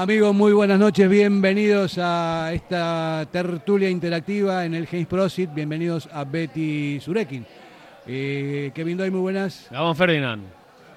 [0.00, 6.22] Amigos, muy buenas noches, bienvenidos a esta tertulia interactiva en el James Prosit, bienvenidos a
[6.22, 7.44] Betty Surekin.
[8.06, 9.66] Eh, Kevin Doy, muy buenas.
[9.72, 10.44] Gabón Ferdinand.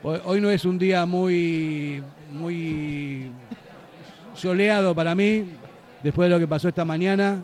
[0.04, 3.32] Hoy, hoy no es un día muy, muy
[4.36, 5.46] soleado para mí,
[6.04, 7.42] después de lo que pasó esta mañana.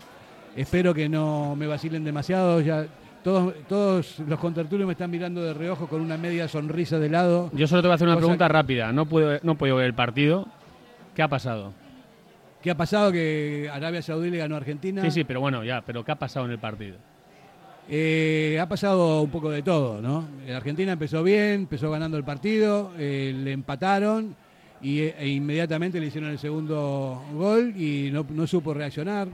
[0.54, 2.60] Espero que no me vacilen demasiado.
[2.60, 2.86] Ya
[3.24, 7.50] todos, todos los contertulios me están mirando de reojo con una media sonrisa de lado.
[7.52, 8.92] Yo solo te voy a hacer una pregunta que- rápida.
[8.92, 10.46] No puedo, no puedo ver el partido.
[11.18, 11.72] ¿Qué ha pasado?
[12.62, 13.10] ¿Qué ha pasado?
[13.10, 15.02] Que Arabia Saudí le ganó a Argentina.
[15.02, 15.82] Sí, sí, pero bueno, ya.
[15.84, 16.96] Pero ¿qué ha pasado en el partido?
[17.88, 20.28] Eh, ha pasado un poco de todo, ¿no?
[20.46, 24.36] La Argentina empezó bien, empezó ganando el partido, eh, le empataron
[24.80, 29.26] y, e inmediatamente le hicieron el segundo gol y no, no supo reaccionar.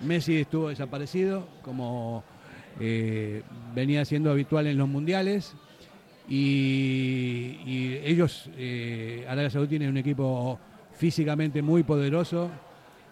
[0.00, 2.24] Messi estuvo desaparecido, como
[2.80, 3.44] eh,
[3.76, 5.54] venía siendo habitual en los mundiales.
[6.28, 10.58] Y, y ellos, eh, Arabia Saudí tiene un equipo
[11.02, 12.48] físicamente muy poderoso,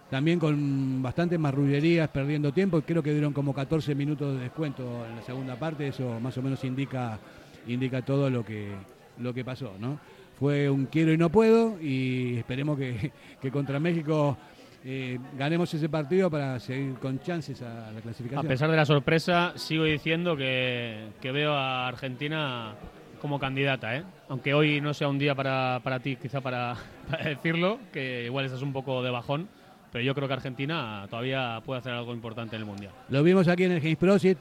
[0.08, 2.80] también con bastantes marrullerías, perdiendo tiempo.
[2.82, 5.88] Creo que dieron como 14 minutos de descuento en la segunda parte.
[5.88, 7.18] Eso más o menos indica,
[7.66, 8.70] indica todo lo que,
[9.18, 9.74] lo que pasó.
[9.80, 9.98] ¿no?
[10.38, 13.10] Fue un quiero y no puedo y esperemos que,
[13.42, 14.38] que contra México
[14.84, 18.46] eh, ganemos ese partido para seguir con chances a la A clasificación.
[18.46, 22.72] pesar de la sorpresa, sigo diciendo que, que veo a Argentina
[23.20, 24.04] como candidata, ¿eh?
[24.28, 26.76] Aunque hoy no sea un día para, para ti, quizá para,
[27.10, 29.48] para decirlo, que igual estás un poco de bajón,
[29.92, 32.92] pero yo creo que Argentina todavía puede hacer algo importante en el Mundial.
[33.08, 34.38] Lo vimos aquí en el Games Prosit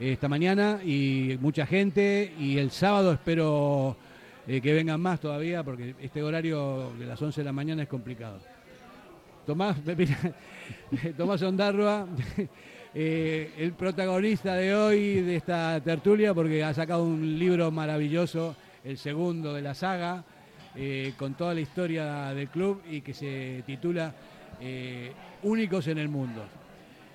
[0.00, 2.32] esta mañana y mucha gente.
[2.38, 3.96] Y el sábado espero
[4.46, 7.88] eh, que vengan más todavía porque este horario de las 11 de la mañana es
[7.88, 8.38] complicado.
[9.46, 9.78] Tomás,
[11.16, 12.06] Tomás Ondarroa,
[12.94, 18.98] eh, el protagonista de hoy de esta tertulia porque ha sacado un libro maravilloso, el
[18.98, 20.22] segundo de la saga,
[20.76, 24.12] eh, con toda la historia del club y que se titula
[24.60, 25.12] eh,
[25.42, 26.42] Únicos en el Mundo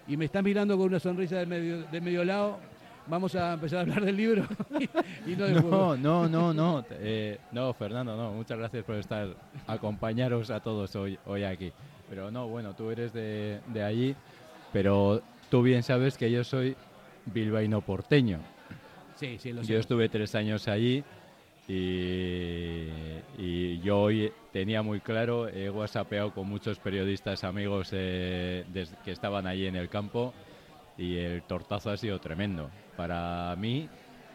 [0.08, 2.58] y me está mirando con una sonrisa de medio, de medio lado.
[3.06, 4.46] Vamos a empezar a hablar del libro
[4.80, 5.97] y, y no del No, juego.
[5.97, 6.86] no, no, no.
[6.92, 8.31] eh, no, Fernando, no.
[8.31, 9.28] Muchas gracias por estar,
[9.68, 11.72] acompañaros a todos hoy, hoy aquí.
[12.09, 14.16] Pero no, bueno, tú eres de, de allí,
[14.72, 16.75] pero tú bien sabes que yo soy
[17.25, 18.40] bilbaíno porteño.
[19.18, 19.74] Sí, sí, lo sé.
[19.74, 21.03] Yo estuve tres años allí
[21.68, 22.88] y,
[23.38, 29.12] y yo hoy tenía muy claro, he whatsappeado con muchos periodistas amigos eh, des- que
[29.12, 30.34] estaban allí en el campo
[30.97, 32.69] y el tortazo ha sido tremendo.
[32.96, 33.88] Para mí,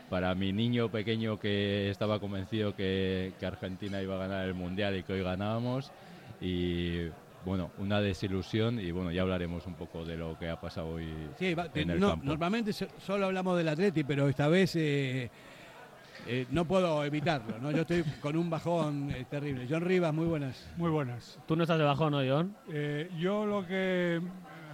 [0.08, 4.96] para mi niño pequeño que estaba convencido que, que Argentina iba a ganar el Mundial
[4.96, 5.92] y que hoy ganábamos
[6.40, 7.08] y
[7.44, 11.28] bueno, una desilusión y bueno, ya hablaremos un poco de lo que ha pasado hoy
[11.38, 12.24] Sí, en el no, campo.
[12.26, 15.30] normalmente so- solo hablamos del Atleti, pero esta vez eh,
[16.26, 17.58] eh, no puedo evitarlo.
[17.58, 17.70] ¿no?
[17.70, 19.66] Yo estoy con un bajón eh, terrible.
[19.68, 20.68] John Rivas, muy buenas.
[20.76, 21.38] Muy buenas.
[21.46, 22.54] Tú no estás de bajón, ¿no, John?
[22.72, 24.20] Eh, yo lo que,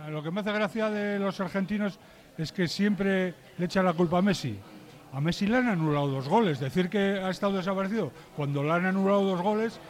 [0.08, 1.98] lo que me hace gracia de los argentinos
[2.36, 4.58] es que siempre le echan la culpa a Messi.
[5.12, 6.58] A Messi le han anulado dos goles.
[6.58, 9.80] Decir que ha estado desaparecido cuando le han anulado dos goles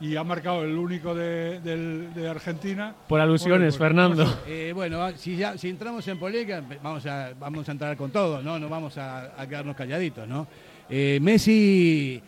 [0.00, 2.94] y ha marcado el único de, Argentina.
[3.08, 4.24] Por alusiones, pues, Fernando.
[4.24, 8.10] no Eh, bueno, si, ya, si entramos en polémica, vamos a, vamos a entrar con
[8.10, 8.58] todo, ¿no?
[8.58, 10.46] No vamos a, a quedarnos calladitos, ¿no?
[10.88, 12.20] Eh, Messi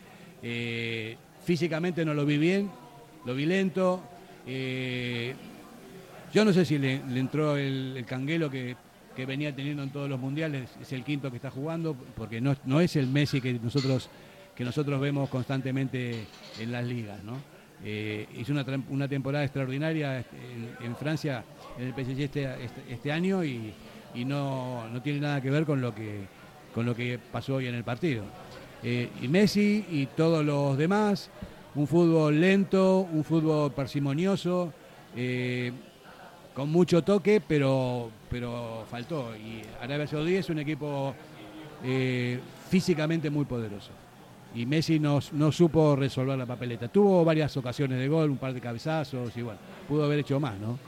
[0.43, 2.69] eh, físicamente no lo vi bien,
[3.25, 4.01] lo vi lento.
[4.45, 5.35] eh,
[6.33, 8.75] yo no sé si le, entró el, el canguelo que,
[9.15, 12.55] que venía teniendo en todos los mundiales, es el quinto que está jugando, porque no,
[12.65, 14.09] no es el Messi que nosotros,
[14.55, 16.25] que nosotros vemos constantemente
[16.59, 17.19] en las ligas,
[18.37, 21.43] hizo una, una temporada extraordinaria en, en Francia,
[21.79, 23.73] en el PSG este, este, este año y,
[24.13, 26.25] y no, no tiene nada que ver con lo que,
[26.73, 28.23] con lo que pasó hoy en el partido.
[28.83, 31.29] Eh, y Messi y todos los demás,
[31.75, 34.73] un fútbol lento, un fútbol parsimonioso,
[35.15, 35.71] eh,
[36.53, 39.35] con mucho toque, pero, pero faltó.
[39.35, 41.13] Y Arabia Saudí es un equipo
[41.83, 42.39] eh,
[42.69, 43.91] físicamente muy poderoso.
[44.55, 46.87] Y Messi no, no supo resolver la papeleta.
[46.87, 50.57] Tuvo varias ocasiones de gol, un par de cabezazos y bueno, pudo haber hecho más,
[50.59, 50.79] ¿no?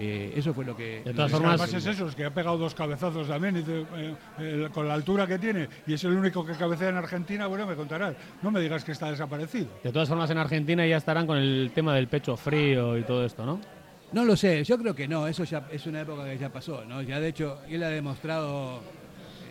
[0.00, 1.02] Eh, eso fue lo que...
[1.04, 3.56] De todas formas- es eso, es que ha pegado dos cabezazos también.
[3.56, 6.96] y eh, eh, con la altura que tiene y es el único que cabecea en
[6.96, 8.14] Argentina, bueno, me contarás.
[8.42, 9.66] No me digas que está desaparecido.
[9.82, 13.24] De todas formas, en Argentina ya estarán con el tema del pecho frío y todo
[13.24, 13.60] esto, ¿no?
[14.12, 16.84] No lo sé, yo creo que no, eso ya es una época que ya pasó,
[16.84, 17.02] ¿no?
[17.02, 18.80] Ya de hecho, él ha demostrado,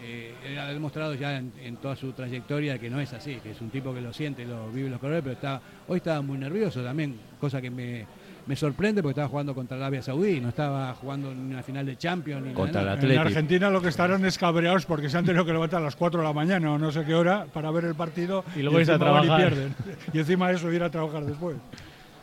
[0.02, 3.52] eh, él ha demostrado ya en, en toda su trayectoria que no es así, que
[3.52, 6.40] es un tipo que lo siente, lo vive los colores, pero está, hoy estaba muy
[6.40, 8.08] nervioso también, cosa que me,
[8.48, 11.98] me sorprende porque estaba jugando contra Arabia Saudí, no estaba jugando en una final de
[11.98, 12.94] Champions ni Contra nada.
[13.02, 13.18] el En.
[13.20, 16.22] Argentina lo que estarán es cabreados porque se han tenido que levantar a las 4
[16.22, 18.94] de la mañana o no sé qué hora para ver el partido Y luego irse
[18.94, 19.54] a encima van y trabajar.
[19.54, 19.76] pierden.
[20.14, 21.58] Y encima eso ir a trabajar después.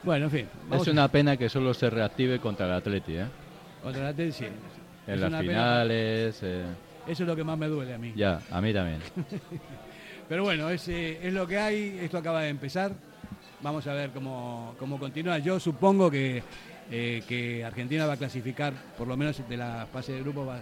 [0.02, 0.46] Bueno, en fin.
[0.72, 3.26] Es una pena que solo se reactive contra el Atleti, ¿eh?
[3.82, 4.46] Contra el Atleti, sí.
[5.06, 6.40] En las finales.
[6.42, 6.62] Eh.
[7.06, 8.12] Eso es lo que más me duele a mí.
[8.16, 9.00] Ya, a mí también.
[10.28, 12.92] Pero bueno, es, es lo que hay, esto acaba de empezar.
[13.64, 15.38] Vamos a ver cómo, cómo continúa.
[15.38, 16.42] Yo supongo que,
[16.90, 20.58] eh, que Argentina va a clasificar, por lo menos de la fase de grupo va,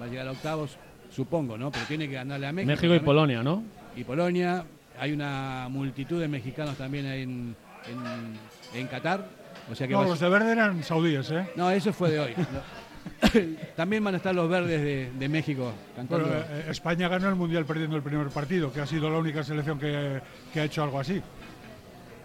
[0.00, 0.78] va a llegar a octavos,
[1.10, 1.72] supongo, ¿no?
[1.72, 2.70] Pero tiene que ganarle a México.
[2.70, 3.64] México y Polonia, ¿no?
[3.96, 4.64] Y Polonia.
[4.96, 7.56] Hay una multitud de mexicanos también en,
[7.88, 9.26] en, en Qatar.
[9.68, 11.48] O sea que no, los de verde eran saudíes, ¿eh?
[11.56, 12.34] No, eso fue de hoy.
[13.76, 16.28] También van a estar los verdes de, México cantando.
[16.28, 19.78] Eh, España ganó el Mundial perdiendo el primer partido, que ha sido la única selección
[19.78, 20.20] que,
[20.54, 21.20] ha hecho algo así.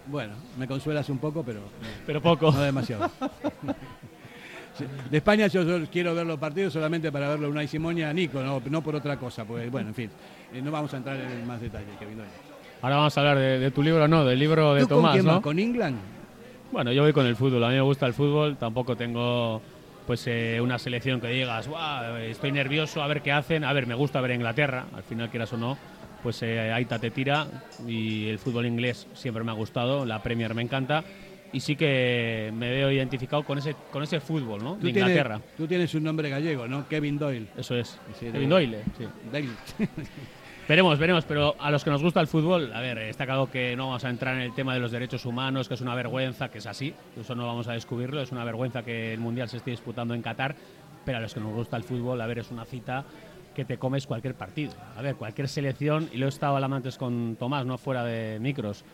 [0.06, 1.60] Bueno, me consuelas un poco, pero,
[2.06, 2.50] pero poco.
[2.50, 3.10] No demasiado.
[5.10, 8.82] De España yo, quiero ver los partidos solamente para verlo una Simón a Nico, no,
[8.82, 10.10] por otra cosa, pues bueno, en fin,
[10.52, 12.20] eh, no vamos a entrar en más detalle, Kevin
[12.80, 15.42] Ahora vamos a hablar de, tu libro, no, del libro de Tomás, con ¿no?
[15.42, 15.98] ¿Con England?
[16.72, 19.60] Bueno, yo voy con el fútbol, a mí me gusta el fútbol, tampoco tengo
[20.06, 21.68] pues eh, una selección que digas,
[22.22, 25.52] estoy nervioso a ver qué hacen, a ver, me gusta ver Inglaterra, al final quieras
[25.52, 25.76] o no,
[26.22, 27.46] pues eh, Aita te tira
[27.86, 31.04] y el fútbol inglés siempre me ha gustado, la Premier me encanta
[31.52, 34.76] y sí que me veo identificado con ese con ese fútbol, ¿no?
[34.76, 35.40] De Inglaterra.
[35.56, 36.88] tú tienes un nombre gallego, ¿no?
[36.88, 37.48] Kevin Doyle.
[37.56, 37.98] Eso es.
[38.18, 39.06] Kevin Doyle, sí.
[40.68, 43.74] Veremos, veremos, pero a los que nos gusta el fútbol, a ver, está claro que
[43.74, 46.50] no vamos a entrar en el tema de los derechos humanos, que es una vergüenza,
[46.50, 49.56] que es así, eso no vamos a descubrirlo, es una vergüenza que el Mundial se
[49.56, 50.54] esté disputando en Qatar,
[51.04, 53.04] pero a los que nos gusta el fútbol, a ver, es una cita
[53.54, 54.72] que te comes cualquier partido.
[54.96, 58.38] A ver, cualquier selección, y lo he estado hablando antes con Tomás, no fuera de
[58.40, 58.84] micros,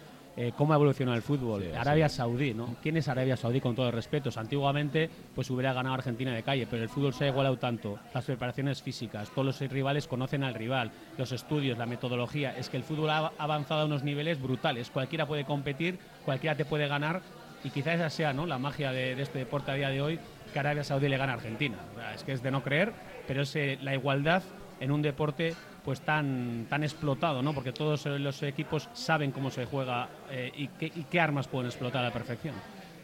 [0.40, 1.64] eh, cómo ha evolucionado el fútbol.
[1.76, 2.76] Arabia Saudí, ¿no?
[2.80, 4.30] ¿Quién es Arabia Saudí con todo el respeto?
[4.36, 7.98] Antiguamente pues hubiera ganado Argentina de calle, pero el fútbol se ha igualado tanto.
[8.14, 12.56] Las preparaciones físicas, todos los rivales conocen al rival, los estudios, la metodología.
[12.56, 14.90] Es que el fútbol ha avanzado a unos niveles brutales.
[14.90, 17.20] Cualquiera puede competir, cualquiera te puede ganar
[17.64, 18.46] y quizás esa sea ¿no?
[18.46, 20.20] la magia de, este deporte a día de hoy,
[20.52, 21.76] que Arabia Saudí le gana a Argentina.
[22.14, 22.92] es que es de no creer,
[23.26, 24.42] pero es eh, la igualdad
[24.80, 25.54] en un deporte
[25.84, 27.54] pues tan, tan explotado, ¿no?
[27.54, 32.08] Porque todos los equipos saben cómo se juega eh, y, qué, armas pueden explotar a
[32.08, 32.54] la perfección.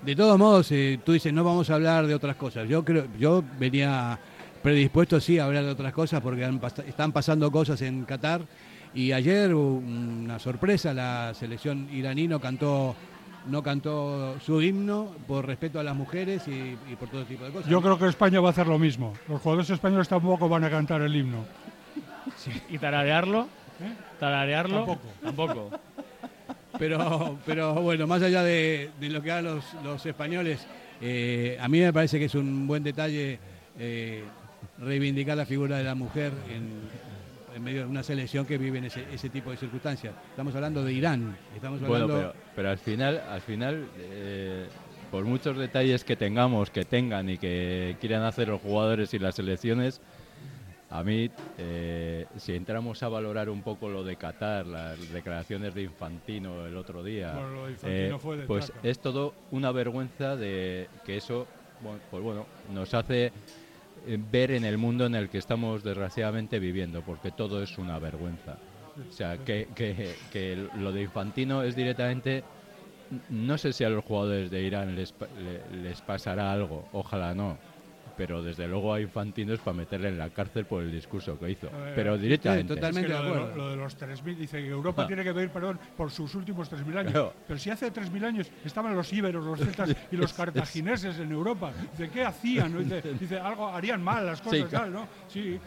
[0.02, 2.68] De todos modos, eh, tú dices, no vamos a hablar de otras cosas.
[2.68, 2.84] Yo
[3.18, 4.18] yo venía
[4.62, 6.50] predispuesto sí a hablar de otras cosas porque
[6.86, 8.42] están pasando cosas en Qatar
[8.94, 12.94] y ayer una sorpresa, la selección iraní no cantó
[13.46, 17.70] no cantó su himno por respeto a las mujeres y, por todo tipo de cosas.
[17.70, 19.12] Yo creo que España va a hacer lo mismo.
[19.28, 21.44] Los jugadores españoles tampoco van a cantar el himno.
[22.70, 23.42] ¿Y tararearlo?
[23.80, 23.92] ¿Eh?
[24.18, 24.84] ¿Tararearlo?
[24.84, 25.08] Tampoco.
[25.22, 25.70] Tampoco.
[26.78, 30.66] Pero, pero bueno, más allá de, lo que hagan los, españoles,
[31.00, 33.38] eh, a mí me parece que es un buen detalle
[33.78, 34.24] eh,
[34.78, 37.13] reivindicar la figura de la mujer en,
[37.60, 40.14] medio de una selección que vive en ese, tipo de circunstancias.
[40.30, 41.36] Estamos hablando de Irán.
[41.54, 42.14] Estamos hablando...
[42.14, 43.88] Bueno, pero, al final, al final
[45.14, 49.36] por muchos detalles que tengamos, que tengan y que quieran hacer los jugadores y las
[49.36, 50.00] selecciones,
[50.90, 55.82] a mí, eh, si entramos a valorar un poco lo de Qatar, las declaraciones de
[55.82, 57.32] Infantino el otro día,
[57.84, 58.12] eh,
[58.48, 61.46] pues es todo una vergüenza de que eso,
[62.10, 63.32] pues bueno, nos hace eh,
[64.30, 68.58] ver en el mundo en el que estamos desgraciadamente viviendo, porque todo es una vergüenza.
[69.08, 72.44] O sea, que, que, lo de Infantino es directamente,
[73.28, 75.14] no sé si a los jugadores de Irán les,
[75.72, 77.58] les pasará algo, ojalá no,
[78.16, 81.68] pero desde luego hay infantinos para meterle en la cárcel por el discurso que hizo.
[81.94, 82.74] pero directamente.
[82.74, 83.56] totalmente de acuerdo.
[83.56, 85.06] Lo, de los 3.000, dice que Europa ah.
[85.06, 87.32] tiene que pedir perdón por sus últimos 3.000 años.
[87.46, 91.72] Pero si hace 3.000 años estaban los íberos, los celtas y los cartagineses en Europa.
[91.92, 92.88] Dice, ¿qué hacían?
[93.18, 95.08] Dice, algo harían mal las cosas, sí, ¿no?
[95.28, 95.60] Sí,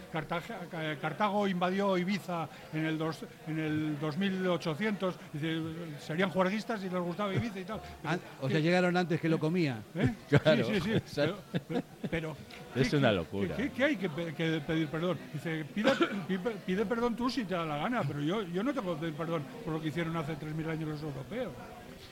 [1.01, 5.15] Cartago, invadió Ibiza en el, dos, en el 2800.
[5.33, 5.61] Dice,
[5.99, 7.81] serían juerguistas y les gustaba Ibiza y tal.
[8.03, 9.81] Ah, o sea, llegaron antes que lo comía.
[9.95, 10.13] ¿Eh?
[10.29, 11.21] Claro, sí, sí, sí.
[12.09, 12.37] pero
[12.75, 13.56] es una locura.
[13.56, 15.17] ¿qué, hay que, pedir perdón?
[15.34, 19.01] Dice, pide, perdón tú si te da la gana, pero yo, yo no tengo que
[19.01, 21.51] pedir perdón por lo que hicieron hace 3.000 años los europeos.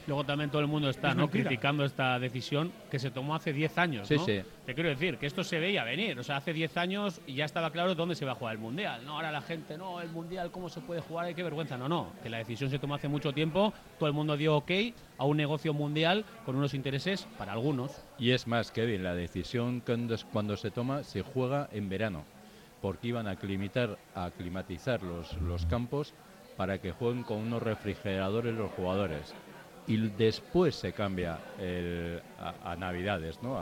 [0.08, 1.30] Luego también todo el mundo está ¿no?
[1.30, 4.08] criticando esta decisión que se tomó hace 10 años.
[4.08, 4.42] Sí, sí.
[4.66, 6.18] Te quiero decir que esto se veía venir.
[6.20, 8.60] O sea, hace 10 años y ya estaba claro dónde se va a jugar el
[8.60, 9.06] Mundial.
[9.06, 11.34] No, ahora la gente, no, el Mundial, ¿cómo se puede jugar?
[11.34, 11.78] Qué vergüenza.
[11.78, 12.12] No, no.
[12.24, 13.74] Que la decisión se tomó hace mucho tiempo.
[14.00, 14.72] Todo el mundo dio ok
[15.18, 18.04] a un negocio mundial con unos intereses para algunos.
[18.20, 22.24] Y es más, Kevin, la decisión cuando, cuando se toma se juega en verano.
[22.82, 26.14] Porque iban a, climatar, a climatizar los, los campos
[26.58, 29.34] para que jueguen con unos refrigeradores los jugadores
[29.88, 31.38] y después se cambia
[32.64, 33.54] a, Navidades, ¿no?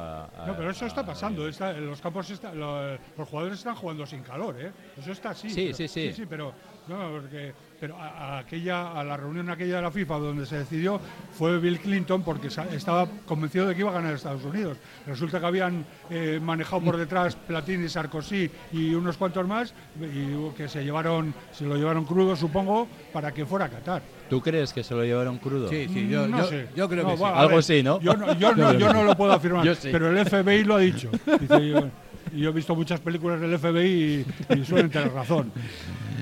[0.47, 1.45] no, pero eso está pasando.
[1.45, 4.71] los campos, los jugadores están jugando sin calor, ¿eh?
[4.97, 5.49] Eso está así.
[5.49, 6.13] Sí, sí, sí.
[6.13, 6.53] sí, pero,
[6.87, 10.57] No, porque, pero a, a aquella, a la reunión aquella de la FIFA donde se
[10.57, 10.99] decidió
[11.37, 14.77] fue Bill Clinton porque sa- estaba convencido de que iba a ganar Estados Unidos.
[15.07, 20.67] Resulta que habían eh, manejado por detrás Platini, Sarkozy y unos cuantos más y que
[20.67, 24.01] se llevaron, se lo llevaron crudo, supongo, para que fuera a Qatar.
[24.29, 25.69] ¿Tú crees que se lo llevaron crudo?
[25.69, 26.67] Sí, sí, yo, no yo, sé.
[26.75, 27.23] yo creo No, que sí.
[27.23, 27.99] Algo ver, sí, ¿no?
[28.01, 29.89] Yo no, yo no, yo no lo puedo afirmar, Yo sí.
[29.91, 31.09] pero el FBI lo ha dicho.
[31.39, 31.87] Dice, yo,
[32.33, 35.51] y yo he visto muchas películas del FBI y, y suelen tener razón.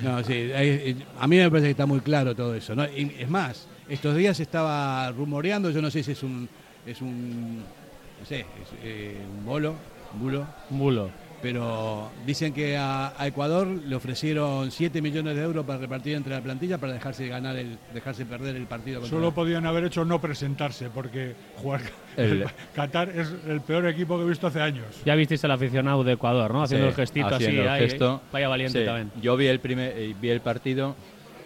[0.03, 2.75] No, sí, eh, a mí me parece que está muy claro todo eso.
[2.75, 2.85] ¿no?
[2.85, 6.49] Y es más, estos días estaba rumoreando, yo no sé si es un,
[6.85, 8.45] es un, no sé, es,
[8.83, 9.75] eh, un bolo,
[10.13, 11.09] un bulo, Un bulo.
[11.41, 16.33] Pero dicen que a, a Ecuador le ofrecieron 7 millones de euros para repartir entre
[16.33, 19.05] la plantilla para dejarse ganar el, dejarse perder el partido.
[19.05, 21.81] Solo podían haber hecho no presentarse, porque jugar
[22.17, 22.45] El-
[22.75, 24.85] Qatar es el peor equipo que he visto hace años.
[25.05, 26.63] Ya visteis al aficionado de Ecuador, ¿no?
[26.63, 27.67] Haciendo Sí, el gestito haciendo así.
[27.67, 28.21] el ahí, gesto.
[28.31, 29.11] Vaya valiente Sí, también.
[29.21, 30.95] Yo vi el, primer, eh, vi el partido,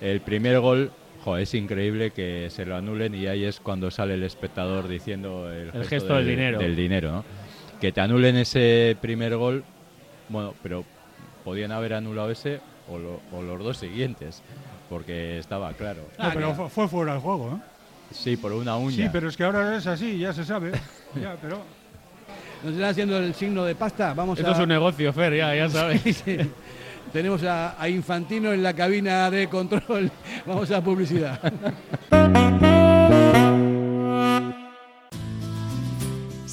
[0.02, 0.92] el primer gol,
[1.24, 5.52] joder, es increíble que se lo anulen y ahí es cuando sale el espectador diciendo
[5.52, 6.60] el, El gesto del dinero.
[6.60, 7.26] Del dinero, ¿no?
[7.82, 9.64] Que te anulen ese primer gol,
[10.30, 10.84] bueno, pero
[11.44, 14.42] podían haber anulado ese o, lo- o los dos siguientes,
[14.90, 16.02] porque estaba claro.
[16.20, 17.60] No, pero fue- fue fuera de juego, ¿eh?
[18.12, 18.96] Sí, por una uña.
[18.96, 20.72] Sí, pero es que ahora es así, ya se sabe.
[21.22, 21.60] Ya, pero
[22.64, 24.14] Nos están haciendo el signo de pasta.
[24.14, 24.54] Vamos Esto a.
[24.54, 26.02] es un negocio, Fer, ya, ya sabes.
[26.02, 26.38] Sí.
[27.14, 30.12] Tenemos a, a Infantino en la cabina de control.
[30.46, 31.40] Vamos a publicidad.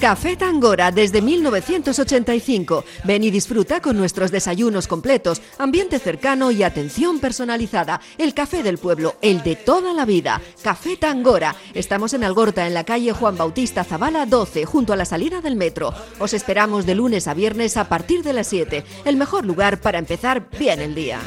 [0.00, 2.84] Café Tangora desde 1985.
[3.04, 8.00] Ven y disfruta con nuestros desayunos completos, ambiente cercano y atención personalizada.
[8.16, 10.40] El café del pueblo, el de toda la vida.
[10.62, 11.54] Café Tangora.
[11.74, 15.56] Estamos en Algorta, en la calle Juan Bautista Zavala 12, junto a la salida del
[15.56, 15.92] metro.
[16.18, 18.82] Os esperamos de lunes a viernes a partir de las 7.
[19.04, 21.20] El mejor lugar para empezar bien el día.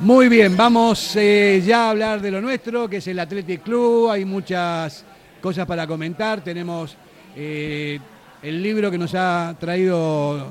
[0.00, 4.10] Muy bien, vamos eh, ya a hablar de lo nuestro, que es el Athletic Club.
[4.10, 5.06] Hay muchas
[5.40, 6.44] cosas para comentar.
[6.44, 6.98] Tenemos
[7.36, 7.98] eh,
[8.42, 10.48] el libro que nos ha traído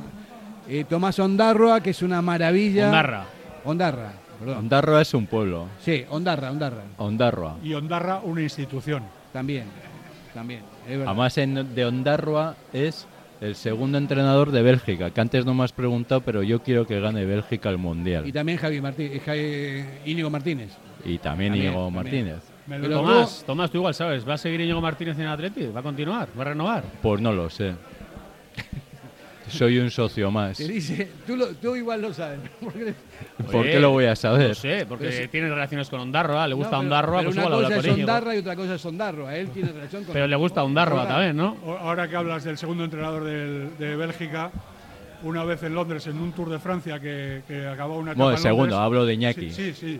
[0.67, 2.87] eh, Tomás Ondarroa, que es una maravilla.
[2.87, 3.25] Ondarra.
[3.63, 4.57] Ondarra, perdón.
[4.59, 5.67] Ondarroa es un pueblo.
[5.79, 6.83] Sí, Ondarra, Ondarra.
[6.97, 7.57] Ondarroa.
[7.63, 9.03] y Ondarra una institución.
[9.33, 9.65] También,
[10.33, 10.61] también.
[10.87, 10.99] es.
[11.05, 13.07] Además, en, de Ondarroa es
[13.41, 16.99] el segundo entrenador de Bélgica, que antes no me has preguntado, pero yo quiero que
[16.99, 18.27] gane Bélgica el Mundial.
[18.27, 19.23] Y también Javi Martínez,
[20.05, 20.69] Íñigo Martínez.
[21.03, 22.35] Y también También, Íñigo también.
[22.67, 25.65] Me lo- Pero Tomás, Tomás, tú igual sabes, ¿va a seguir Íñigo Martínez en Atleti?
[25.67, 26.29] ¿Va a continuar?
[26.37, 26.83] ¿Va a renovar?
[27.01, 27.73] Pues no lo sé.
[29.49, 30.57] Soy un socio más.
[30.57, 32.39] Te dice, tú, lo- tú igual lo sabes.
[32.61, 32.93] porque-
[33.51, 34.49] ¿Por Oye, qué lo voy a saber?
[34.49, 35.27] No sé, porque Pero sí.
[35.27, 37.81] tiene relaciones con Ondarroa, le gusta No, pero- Ondarroa, pero pues una igual habla cosa
[37.89, 37.99] con es.
[37.99, 39.35] Ondarra y otra cosa es Ondarroa.
[39.35, 40.13] Él tiene relación con.
[40.13, 41.57] Pero le gusta Ondarroa Ahora, también, ¿no?
[41.79, 44.51] Ahora que hablas del segundo entrenador del- de Bélgica,
[45.23, 48.37] una vez en Londres, en un Tour de Francia que, que acababa una etapa Bueno,
[48.37, 49.49] en segundo, Londres- hablo de Iñaki.
[49.51, 49.99] Sí, sí, sí,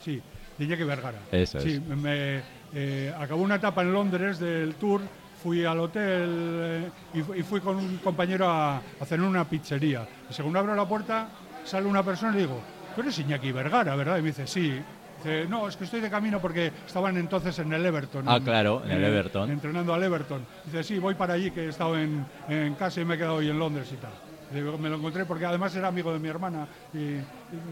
[0.00, 0.22] sí,
[0.58, 1.18] de Iñaki Vergara.
[1.30, 1.96] Eso Sí, es.
[1.96, 2.40] me,
[2.74, 5.00] eh, acabó una etapa en Londres del Tour
[5.42, 9.44] fui al hotel eh, y, y fui con un compañero a, a cenar en una
[9.48, 10.06] pizzería.
[10.30, 11.28] Y según abro la puerta,
[11.64, 12.60] sale una persona y le digo,
[12.94, 14.18] tú eres Iñaki Vergara, ¿verdad?
[14.18, 14.80] Y me dice, sí.
[15.18, 18.24] Dice, no, es que estoy de camino porque estaban entonces en el Everton.
[18.28, 19.50] Ah, claro, en el eh, Everton.
[19.50, 20.44] Entrenando al Everton.
[20.64, 23.36] Dice, sí, voy para allí, que he estado en, en casa y me he quedado
[23.36, 24.12] hoy en Londres y tal.
[24.52, 27.22] Me lo encontré porque además era amigo de mi hermana y, y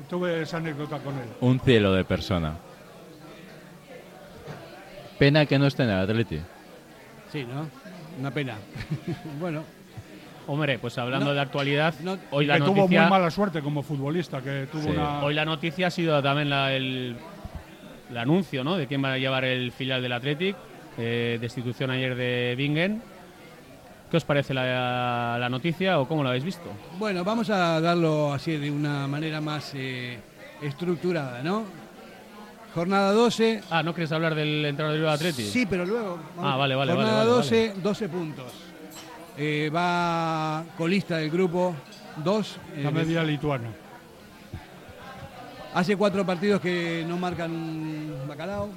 [0.09, 1.29] tuve esa anécdota con él.
[1.41, 2.55] Un cielo de persona.
[5.21, 6.41] Pena que no esté en el Atleti.
[7.31, 7.69] Sí, ¿no?
[8.19, 8.55] Una pena.
[9.41, 9.63] bueno,
[10.47, 13.61] Hombre, pues hablando No, de actualidad, no, hoy la que tuvo noticia, muy mala suerte
[13.63, 14.89] como futbolista, que tuvo Sí.
[14.89, 15.23] una...
[15.23, 17.17] hoy la noticia ha sido también la- el,
[18.11, 18.77] el anuncio, ¿no?
[18.77, 20.57] De quién va a llevar el filial del Athletic,
[20.99, 23.01] eh, destitución ayer de Bingen.
[24.11, 26.69] ¿Qué os parece la, la noticia o cómo la habéis visto?
[26.99, 30.19] Bueno, vamos a darlo así de una manera más eh,
[30.63, 31.65] estructurada, ¿no?
[32.75, 33.63] Jornada 12.
[33.71, 35.47] Ah, ¿no quieres hablar del entrenador del Athletic?
[35.47, 36.19] Sí, pero luego.
[36.39, 38.53] Ah, vale, vale, Jornada vale, vale, 12, 12 puntos.
[39.37, 41.75] Eh, va colista del grupo
[42.23, 42.57] 2.
[42.83, 43.71] La media lituana.
[45.75, 48.71] Hace cuatro partidos que no marcan un bacalao.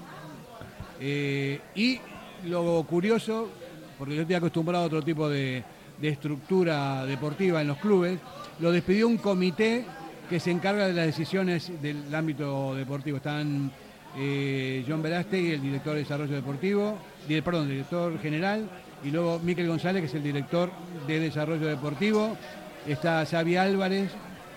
[1.00, 2.00] Eh, y
[2.46, 3.50] lo curioso,
[3.98, 5.64] porque yo estoy acostumbrado a otro tipo de,
[6.00, 8.20] de estructura deportiva en los clubes,
[8.60, 9.86] lo despidió un comité
[10.30, 13.18] que se encarga de las decisiones del ámbito deportivo.
[13.18, 13.72] Están
[14.18, 16.98] eh, John Verástegui, el director de desarrollo deportivo,
[17.44, 18.70] perdón, director general,
[19.04, 20.72] y luego Miquel González, que es el director
[21.08, 22.38] de desarrollo deportivo.
[22.88, 24.10] Está Xavi Álvarez,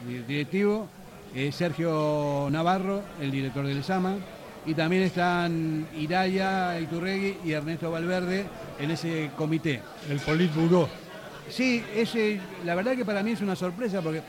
[0.07, 0.89] di- directivo,
[1.35, 4.15] eh, Sergio Navarro, el director del SAMA,
[4.67, 8.45] y también están Iraya Iturregui y Ernesto Valverde
[8.81, 9.81] en ese comité.
[10.11, 10.89] El Politburó.
[11.49, 14.23] Sí, ese, la verdad que para mí es una sorpresa porque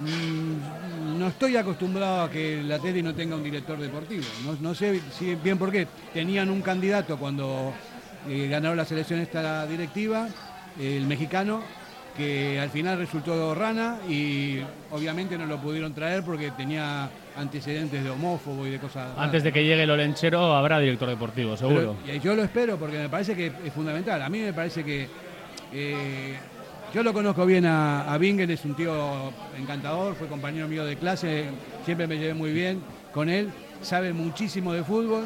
[0.00, 4.24] mm, no estoy acostumbrado a que el Atleti no tenga un director deportivo.
[4.44, 5.86] No, no sé si bien por qué.
[6.12, 7.72] Tenían un candidato cuando
[8.28, 10.28] eh, ganaron la selección esta directiva,
[10.80, 11.62] el mexicano,
[12.16, 14.60] que al final resultó rana y
[14.92, 19.08] obviamente no lo pudieron traer porque tenía antecedentes de homófobo y de cosas.
[19.18, 21.96] Antes de que llegue el Olenchero habrá director deportivo, seguro.
[22.04, 24.22] Pero- y yo lo espero porque me parece que es fundamental.
[24.22, 25.08] A mí me parece que
[25.72, 26.36] eh,
[26.94, 30.96] yo lo conozco bien a, a Bingen, es un tío encantador, fue compañero mío de
[30.96, 31.46] clase,
[31.84, 32.80] siempre me llevé muy bien
[33.12, 33.50] con él,
[33.82, 35.24] sabe muchísimo de fútbol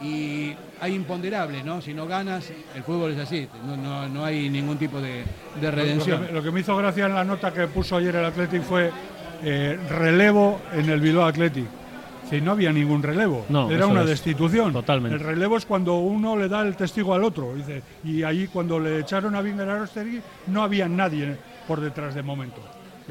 [0.00, 1.80] y hay imponderables, ¿no?
[1.80, 5.24] Si no ganas, el fútbol es así, no, no- no hay ningún tipo de,
[5.60, 6.20] de redención.
[6.20, 8.62] Lo que, lo que me hizo gracia en la nota que puso ayer el Athletic
[8.62, 8.90] fue
[9.42, 11.66] eh, relevo en el Bilbao Athletic.
[12.30, 14.08] Si no había ningún relevo, No, era una es.
[14.08, 14.72] destitución.
[14.72, 15.16] Totalmente.
[15.16, 17.54] El relevo es cuando uno le da el testigo al otro.
[17.54, 21.36] Dice, y ahí cuando le echaron a Binger Arostegui no había nadie
[21.68, 22.60] por detrás de momento.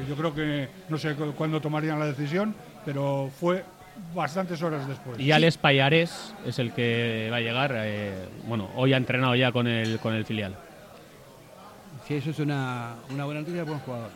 [0.06, 3.64] Yo creo que no sé cu- cuándo tomarían la decisión, pero fue
[4.14, 5.18] bastantes horas después.
[5.18, 7.72] Y Alex Payares es el que va a llegar.
[7.74, 8.12] eh,
[8.46, 10.54] bueno, hoy ha entrenado ya con el, con el filial.
[12.06, 14.10] Si eso es una, una buena noticia para un jugador.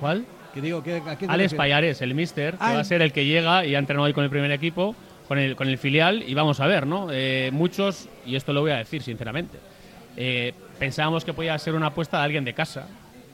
[0.00, 0.24] ¿Cuál?
[0.52, 1.54] Que digo, ¿qué- a qué te Alex refieres?
[1.54, 4.12] Payares, el mister, que Ah, va a ser el que llega y ha entrenado hoy
[4.12, 4.94] con el primer equipo,
[5.28, 7.08] con el, con el filial, y vamos a ver, ¿no?
[7.10, 9.58] Eh, muchos, y esto lo voy a decir sinceramente,
[10.16, 12.86] eh, pensábamos que podía ser una apuesta de alguien de casa,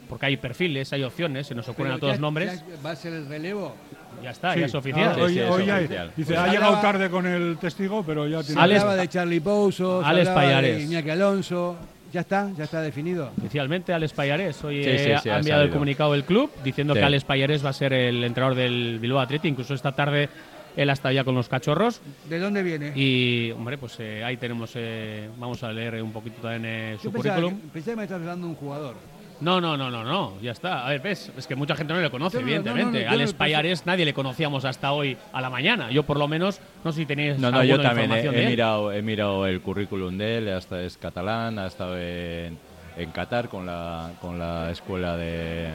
[0.07, 2.91] porque hay perfiles, hay opciones, se nos ocurren Pero a todos ya- nombres, ya ¿Va
[2.91, 3.75] a ser el relevo?
[4.23, 4.61] ya está, Sí.
[4.61, 5.13] ya es oficial.
[5.17, 6.11] Ah, hoy, sí, es hoy ya- oficial.
[6.15, 8.61] dice, Pues ha hablaba- llegado tarde con el testigo, pero ya Se tiene.
[8.61, 10.83] Alex- hablaba de Charlie Pouso, se Alex hablaba de Payares.
[10.85, 11.77] Iñaki Alonso.
[12.11, 13.31] Ya está, ya está definido.
[13.37, 14.63] Oficialmente, Alex Payares.
[14.63, 16.99] Hoy Sí, sí, sí, ha ha enviado el comunicado del club diciendo Sí.
[16.99, 19.51] que Alex Payares va a ser el entrenador del Bilbao Athletic.
[19.51, 20.29] Incluso esta tarde
[20.75, 22.01] él ha estado ya con los cachorros.
[22.29, 22.93] ¿De dónde viene?
[22.95, 24.71] Y, hombre, pues eh, ahí tenemos.
[24.75, 27.69] eh, vamos a leer un poquito también eh, su Yo pensaba currículum.
[27.71, 28.95] pensé que me estabas hablando de un jugador.
[29.41, 30.33] No, no, no, no, no.
[30.41, 30.85] Ya está.
[30.85, 33.05] A ver, ves, es que mucha gente no le conoce, no- evidentemente.
[33.05, 35.89] no, no, no- Payares nadie le conocíamos hasta hoy a la mañana.
[35.91, 37.37] Yo, por lo menos, no sé si tenéis.
[37.39, 38.49] No, no, alguna yo también he, información he de él.
[38.49, 42.57] mirado, he mirado el currículum de él, hasta es catalán, ha estado en,
[42.97, 45.69] en Qatar con la, con la escuela de,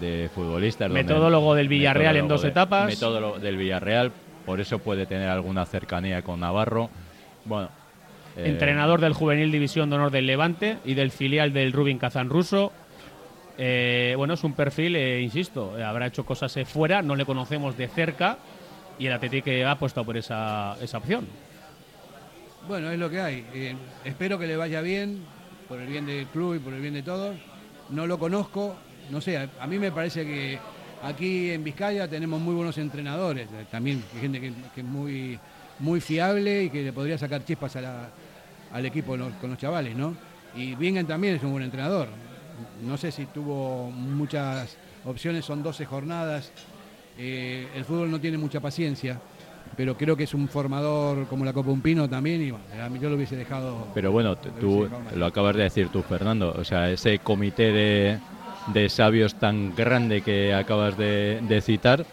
[0.00, 0.88] de futbolistas.
[0.88, 2.86] donde- Metodólogo del Villarreal en dos de- etapas.
[2.86, 4.10] Metodólogo del Villarreal,
[4.44, 6.90] por eso puede tener alguna cercanía con Navarro.
[7.44, 7.68] Bueno,
[8.36, 12.28] eh, Entrenador del Juvenil División de Honor del Levante y del filial del Rubin Kazán
[12.28, 12.72] ruso.
[13.60, 17.76] Eh, bueno, es un perfil, eh, insisto, eh, habrá hecho cosas fuera, no le conocemos
[17.76, 18.38] de cerca
[19.00, 21.26] y el Atlético ha apostado por esa, esa opción.
[22.68, 23.76] Bueno, es lo que hay.
[24.04, 25.24] Espero que le vaya bien,
[25.68, 27.36] por el bien del club y por el bien de todos.
[27.90, 28.76] No lo conozco,
[29.10, 30.58] no sé, a, mí me parece que
[31.02, 35.38] aquí en Vizcaya tenemos muy buenos entrenadores, también gente que, es muy,
[35.80, 40.14] muy fiable y que le podría sacar chispas al equipo con los chavales, ¿no?
[40.54, 42.08] Y Bingen también es un buen entrenador.
[42.82, 46.52] No sé si tuvo muchas opciones, son 12 jornadas.
[47.18, 49.18] Eh, el fútbol no tiene mucha paciencia
[49.76, 52.88] pero creo que es un formador como la Copa Un Pino también y bueno, a
[52.88, 53.86] mí yo lo hubiese dejado.
[53.94, 56.52] Pero bueno, tú lo acabas de decir tú, Fernando.
[56.58, 58.18] O sea, ese comité de,
[58.74, 62.04] de sabios tan grande que acabas de, de citar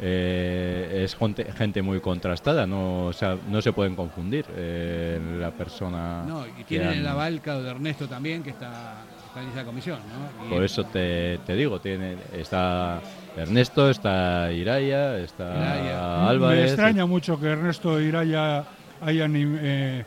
[0.00, 2.66] eh, es gente, gente muy contrastada.
[2.66, 6.24] No, o sea, no se pueden confundir eh, la persona.
[6.26, 9.04] No, y han- el aval de Ernesto también, que está,
[9.42, 9.98] esa comisión.
[10.42, 10.48] ¿no?
[10.48, 13.00] Por eso te, te digo, tiene, está
[13.36, 16.28] Ernesto, está Iraya, está Iraya.
[16.28, 16.60] Álvarez.
[16.60, 18.64] Me extraña mucho que Ernesto Iraya
[19.00, 20.04] hayan eh,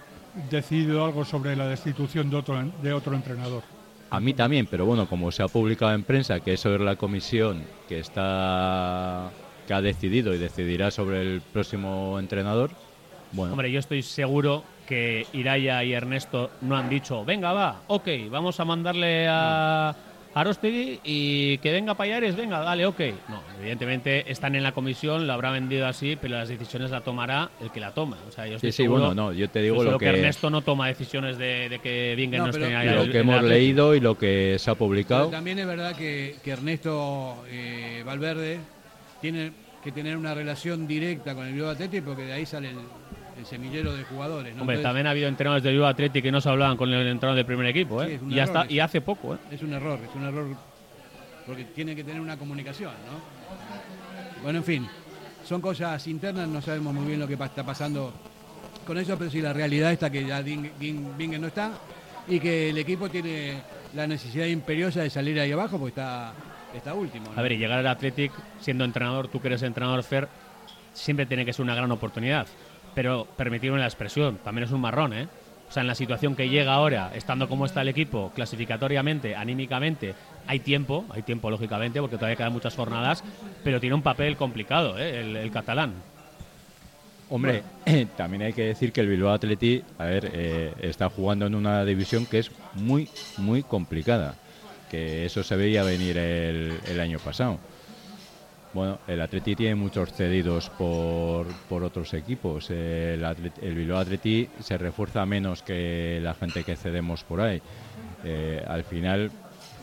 [0.50, 3.64] decidido algo sobre la destitución de otro, de otro entrenador.
[4.12, 6.96] A mí también, pero bueno, como se ha publicado en prensa que eso es la
[6.96, 9.30] comisión que está
[9.68, 12.72] que ha decidido y decidirá sobre el próximo entrenador,
[13.32, 18.08] bueno, Hombre, yo estoy seguro que Iraya y Ernesto no han dicho, venga, va, ok,
[18.32, 19.96] vamos a mandarle a
[20.34, 23.00] Arostegui y que venga Payares, venga, dale, ok.
[23.30, 27.50] No, evidentemente están en la comisión, lo habrá vendido así, pero las decisiones la tomará
[27.62, 28.18] el que la toma.
[28.28, 30.12] O sea, yo estoy sí, sí, seguro, bueno, no, yo te digo lo que, que,
[30.18, 33.12] Ernesto no toma decisiones de, de que Vingen No, no, pero- esté pero el- lo
[33.14, 35.28] que hemos leído y lo que se ha Pero publicado.
[35.30, 38.60] también es verdad que, que Ernesto eh, Valverde
[39.22, 39.52] tiene
[39.84, 42.78] que tener una relación directa con el Bilbao Athletic porque de ahí sale el,
[43.40, 44.56] el semillero de jugadores.
[44.56, 44.62] ¿no?
[44.62, 47.08] Hombre, Entonces, también ha habido entrenadores del Bilbao Athletic que no se hablaban con el
[47.08, 48.20] entrenador del primer equipo, Sí, ¿eh?
[48.22, 49.38] un y, hasta, y hace poco, ¿eh?
[49.52, 50.48] Es un error, es un error
[51.48, 54.44] porque tiene que tener una comunicación, ¿no?
[54.44, 54.88] Bueno, en fin,
[55.44, 58.14] son cosas internas, no sabemos muy bien lo que está pasando
[58.86, 61.72] con eso, pero sí la realidad está que ya Bingen no está
[62.28, 63.62] y que el equipo tiene
[63.96, 66.34] la necesidad imperiosa de salir ahí abajo porque está,
[66.76, 67.32] está último.
[67.34, 67.40] ¿no?
[67.40, 70.28] A ver, y llegar al Athletic siendo entrenador, tú que eres entrenador Fer,
[70.94, 72.48] siempre tiene que ser una gran oportunidad.
[72.96, 75.28] Pero permitirme la expresión, también es un marrón, ¿eh?
[75.70, 80.16] O sea, en la situación que llega ahora, estando como está el equipo, clasificatoriamente, anímicamente,
[80.48, 83.24] hay tiempo, hay tiempo lógicamente, porque todavía quedan muchas jornadas,
[83.64, 85.20] pero tiene un papel complicado, ¿eh?
[85.20, 85.94] el, el catalán.
[87.30, 87.62] Hombre,
[88.18, 91.86] también hay que decir que el Bilbao Athletic, a ver, eh, está jugando en una
[91.86, 94.36] división que es muy, muy complicada.
[94.90, 97.60] Que eso se veía venir el, el año pasado.
[98.72, 102.70] Bueno, el Atleti tiene muchos cedidos por, por otros equipos.
[102.70, 107.62] El, Atlet- el Bilbao Atleti se refuerza menos que la gente que cedemos por ahí.
[108.24, 109.32] Eh, al final,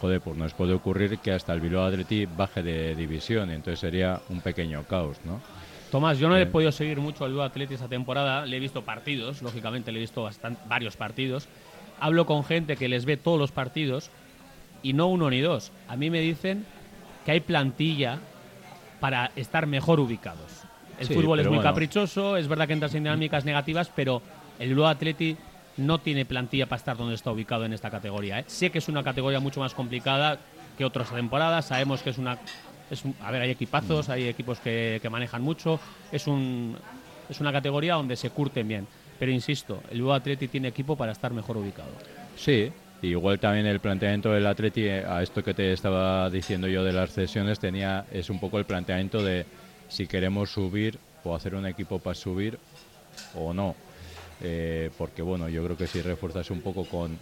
[0.00, 3.50] joder, pues nos puede ocurrir que hasta el Bilbao Atleti baje de división.
[3.50, 5.40] Entonces sería un pequeño caos, ¿no?
[5.90, 8.60] Tomás, yo no le he podido seguir mucho al Bilbao Athletic esta temporada, le he
[8.60, 11.48] visto partidos, lógicamente le he visto bastan- varios partidos.
[11.98, 14.10] Hablo con gente que les ve todos los partidos
[14.82, 15.72] y no uno ni dos.
[15.88, 16.64] A mí me dicen
[17.24, 18.18] que hay plantilla
[19.06, 20.50] para estar mejor ubicados.
[20.98, 21.70] El Sí, fútbol es muy bueno.
[21.70, 24.20] caprichoso, es verdad que entras en dinámicas negativas, pero
[24.58, 25.38] el Bilbao Athletic
[25.76, 28.40] no tiene plantilla para estar donde está ubicado en esta categoría.
[28.40, 28.44] ¿eh?
[28.48, 30.38] Sé que es una categoría mucho más complicada
[30.76, 32.36] que otras temporadas, sabemos que es una...
[32.90, 35.78] Es un- a ver, hay equipazos, hay equipos que, que manejan mucho,
[36.10, 36.76] es, un,
[37.30, 38.88] es una categoría donde se curten bien.
[39.20, 41.90] Pero insisto, el Bilbao Athletic tiene equipo para estar mejor ubicado.
[42.34, 42.72] Sí,
[43.10, 46.92] igual también el planteamiento del Atleti, eh, a esto que te estaba diciendo yo de
[46.92, 49.46] las cesiones, tenía es un poco el planteamiento de
[49.88, 52.60] si queremos subir o hacer un equipo para subir
[53.32, 53.76] o no.
[54.40, 57.20] Eh, porque bueno, yo creo que si refuerzas un poco con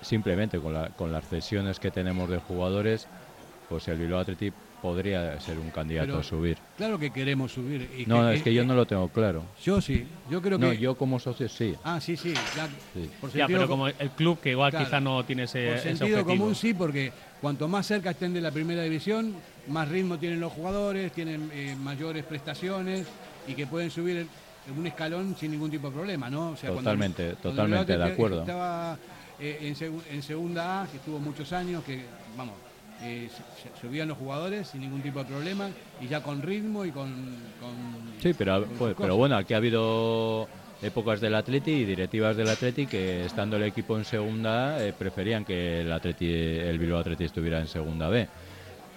[0.00, 3.08] simplemente con, la- con las cesiones que tenemos de jugadores,
[3.68, 6.58] pues el Bilbao Athletic podría ser un candidato Pero a subir.
[6.76, 7.90] Claro que queremos subir.
[7.98, 9.44] y No, es que yo no lo tengo claro.
[9.62, 10.78] Yo sí, yo creo No, que...
[10.78, 11.74] yo como socio sí.
[11.82, 12.32] Ah, sí, sí.
[12.54, 13.10] ya, Sí.
[13.20, 14.84] por Ya, sentido pero co- como el club que igual Claro.
[14.86, 16.26] quizá no tiene ese, Por ese sentido objetivo.
[16.44, 19.34] común sí, porque cuanto más cerca estén de la primera división,
[19.68, 23.06] más ritmo tienen los jugadores, tienen eh, mayores prestaciones
[23.46, 24.28] y que pueden subir
[24.66, 26.50] en un escalón sin ningún tipo de problema, ¿no?
[26.50, 28.40] O sea, Totalmente, cuando totalmente de acuerdo.
[28.40, 28.98] Estaba
[29.40, 32.04] eh, en, en segunda A, que estuvo muchos años, que
[32.36, 32.54] vamos,
[33.00, 33.28] eh,
[33.74, 37.54] subían los jugadores sin ningún tipo de problema y ya con ritmo y con...
[37.58, 40.48] con- Sí, pero, con pues, pero bueno, aquí ha habido
[40.82, 45.44] épocas del Atleti y directivas del Atleti que estando el equipo en segunda eh, preferían
[45.44, 48.28] que el Atleti, el Bilbao Atleti estuviera en segunda B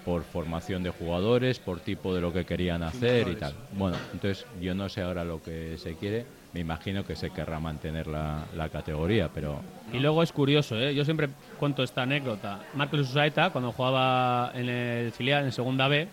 [0.04, 3.54] por formación de jugadores, por tipo de lo que querían hacer y tal.
[3.70, 7.58] Bueno, entonces yo no sé ahora lo que se quiere, me imagino que se querrá
[7.60, 9.60] mantener la, la categoría, pero
[9.92, 10.94] Y luego es curioso, ¿eh?
[10.94, 12.60] yo siempre cuento esta anécdota.
[12.74, 16.08] Marcos Usaeta, cuando jugaba en el filial, en segunda B,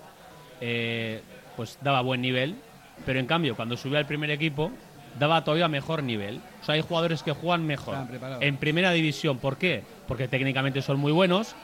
[0.61, 1.21] eh,
[1.57, 2.55] pues daba buen nivel,
[3.05, 4.71] pero en cambio, cuando subía al primer equipo,
[5.17, 6.39] daba todavía mejor nivel.
[6.61, 7.97] O sea, hay jugadores que juegan mejor.
[8.39, 9.83] En primera división, ¿por qué?
[10.07, 11.55] Porque técnicamente son muy buenos.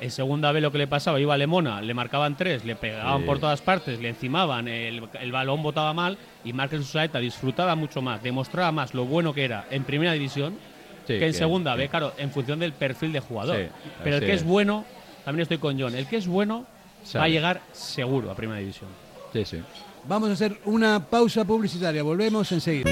[0.00, 3.20] En segunda B lo que le pasaba, iba a Lemona, le marcaban tres, le pegaban
[3.20, 3.26] Sí.
[3.26, 8.02] por todas partes, le encimaban, el, el balón botaba mal y Márquez Usaeta disfrutaba mucho
[8.02, 10.54] más, demostraba más lo bueno que era en primera división
[11.06, 11.78] Sí, que en que- segunda sí.
[11.78, 13.56] B, claro, en función del perfil de jugador.
[13.56, 13.62] Sí,
[14.02, 14.46] Pero el que es es.
[14.46, 14.84] bueno,
[15.24, 17.30] también estoy con John, el que es bueno va a Sabe.
[17.30, 18.90] llegar seguro a primera división.
[19.32, 19.62] sí, sí.
[20.08, 22.02] Vamos a hacer una pausa publicitaria.
[22.02, 22.90] Volvemos enseguida.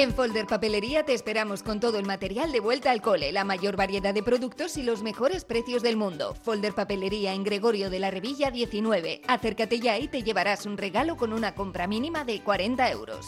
[0.00, 3.76] En Folder Papelería te esperamos con todo el material de vuelta al cole, la mayor
[3.76, 6.34] variedad de productos y los mejores precios del mundo.
[6.42, 9.20] Folder Papelería en Gregorio de la Revilla 19.
[9.28, 13.26] Acércate ya y te llevarás un regalo con una compra mínima de 40 euros.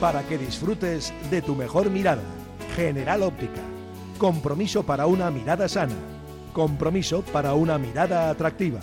[0.00, 2.24] Para que disfrutes de tu mejor mirada.
[2.74, 3.62] General Óptica.
[4.18, 5.94] Compromiso para una mirada sana.
[6.52, 8.80] Compromiso para una mirada atractiva.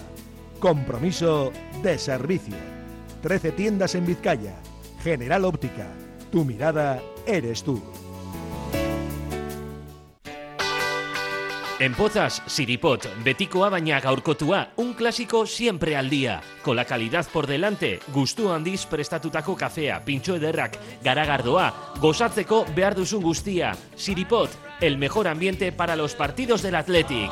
[0.62, 1.52] Compromiso
[1.84, 2.81] de servicio.
[3.22, 4.56] 13 tiendas en Vizcaya.
[5.04, 5.88] General Óptica.
[6.32, 7.82] Tu mirada eres tú.
[11.82, 16.44] En Pozas, Siripot, Betikoa baina gaurkotua, un clásico siempre al día.
[16.62, 23.24] Con la calidad por delante, gustu handiz prestatutako kafea, pintxo ederrak, garagardoa, gozatzeko behar duzun
[23.24, 23.74] guztia.
[23.96, 27.32] Siripot, el mejor ambiente para los partidos del Athletic.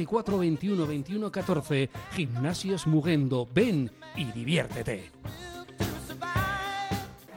[0.00, 1.90] 24 21 21 14.
[2.12, 3.46] Gimnasios Mugendo.
[3.52, 5.10] Ven y diviértete.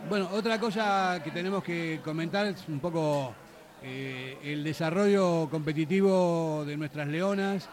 [0.08, 3.34] Bueno, otra cosa que tenemos que comentar es un poco
[3.82, 7.68] eh, el desarrollo competitivo de nuestras leonas,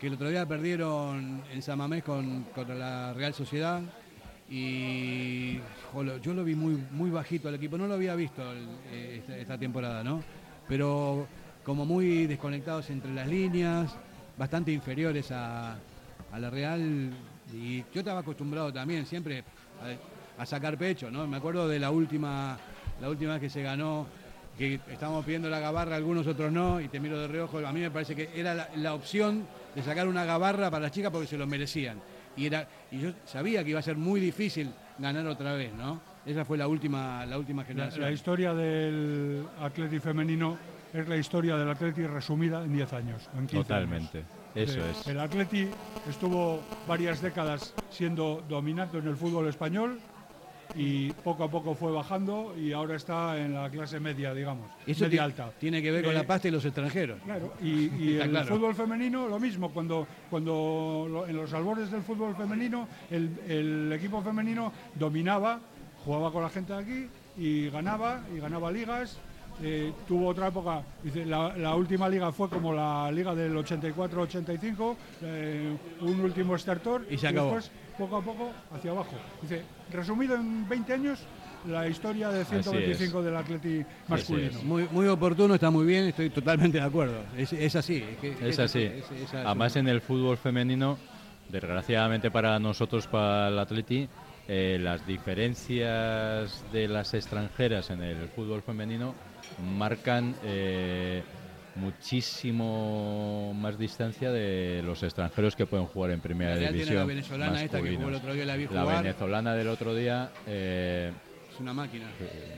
[0.00, 3.80] que el otro día perdieron en Samamés con, contra la Real Sociedad.
[4.50, 5.58] Y
[6.20, 8.42] yo lo vi muy, muy bajito al equipo, no lo había visto
[8.90, 10.20] eh, esta, esta temporada, ¿no?
[10.68, 11.28] Pero
[11.64, 13.96] como muy desconectados entre las líneas,
[14.36, 15.76] bastante inferiores a,
[16.32, 17.10] a la Real
[17.52, 19.44] y yo estaba acostumbrado también siempre
[20.38, 21.26] a, a, sacar pecho, ¿no?
[21.26, 22.58] Me acuerdo de la última,
[23.00, 24.06] la última vez que se ganó,
[24.56, 27.80] que estábamos pidiendo la gabarra, algunos otros no, y te miro de reojo, a mí
[27.80, 31.26] me parece que era la, la opción de sacar una gabarra para las chicas porque
[31.26, 32.00] se lo merecían.
[32.36, 36.00] Y, era, y yo sabía que iba a ser muy difícil ganar otra vez, ¿no?
[36.24, 38.00] Esa fue la última, la última generación.
[38.00, 40.56] La, la historia del Atleti femenino
[40.92, 43.28] es la historia del Atleti resumida en 10 años.
[43.34, 44.28] En 15 Totalmente, años.
[44.54, 45.06] eso Eh, es.
[45.06, 45.68] El Atleti
[46.08, 49.98] estuvo varias décadas siendo dominante en el fútbol español
[50.74, 55.04] y poco a poco fue bajando y ahora está en la clase media, digamos, Eso
[55.04, 55.50] media alta.
[55.58, 57.20] tiene que ver con Eh, la pasta y los extranjeros.
[57.24, 58.46] Claro, y, el claro.
[58.54, 63.92] fútbol femenino lo mismo, cuando, cuando lo- en los albores del fútbol femenino el, el
[63.92, 65.60] equipo femenino dominaba,
[66.04, 69.18] jugaba con la gente de aquí y ganaba, y ganaba ligas.
[69.62, 74.96] Eh, tuvo otra época, dice, la, la última liga fue como la liga del 84-85,
[75.22, 77.54] eh, un último estertor Y se acabó.
[77.54, 79.14] después poco a poco hacia abajo.
[79.42, 79.62] Dice,
[79.92, 81.20] resumido en 20 años,
[81.68, 84.62] la historia de 125 del Atleti masculino.
[84.64, 87.20] Muy, muy oportuno, está muy bien, estoy totalmente de acuerdo.
[87.36, 87.98] Es, es así.
[87.98, 88.82] Es, que- Es así.
[88.82, 89.36] es- es así.
[89.36, 90.98] Además, en el fútbol femenino,
[91.50, 94.08] desgraciadamente para nosotros, para el Atleti,
[94.48, 99.14] eh, las diferencias de las extranjeras en el fútbol femenino
[99.58, 101.22] marcan eh,
[101.76, 106.96] muchísimo más distancia de los extranjeros que pueden jugar en primera La división.
[106.96, 109.02] la venezolana esta que jugó el otro día, la vi La jugar.
[109.02, 111.12] venezolana del otro día, eh,
[111.52, 112.06] Es una máquina,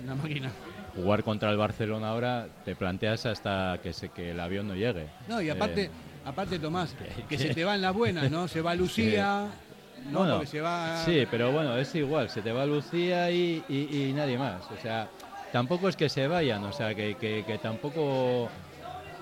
[0.03, 0.51] una máquina.
[0.95, 5.07] jugar contra el Barcelona ahora, te planteas hasta que, se, que el avión no llegue.
[5.29, 5.91] No, y aparte, Eh,
[6.25, 6.95] aparte Tomás,
[7.29, 8.49] que se te van las buenas, ¿no?
[8.49, 9.47] Se va Lucía,
[10.11, 10.19] ¿no?
[10.21, 11.03] Bueno, se va...
[11.05, 14.63] Sí, pero bueno, es igual, se te va Lucía y, y- y nadie más.
[14.71, 15.09] O sea,
[15.55, 18.51] tampoco es que se vayan, o sea, que, que- que tampoco...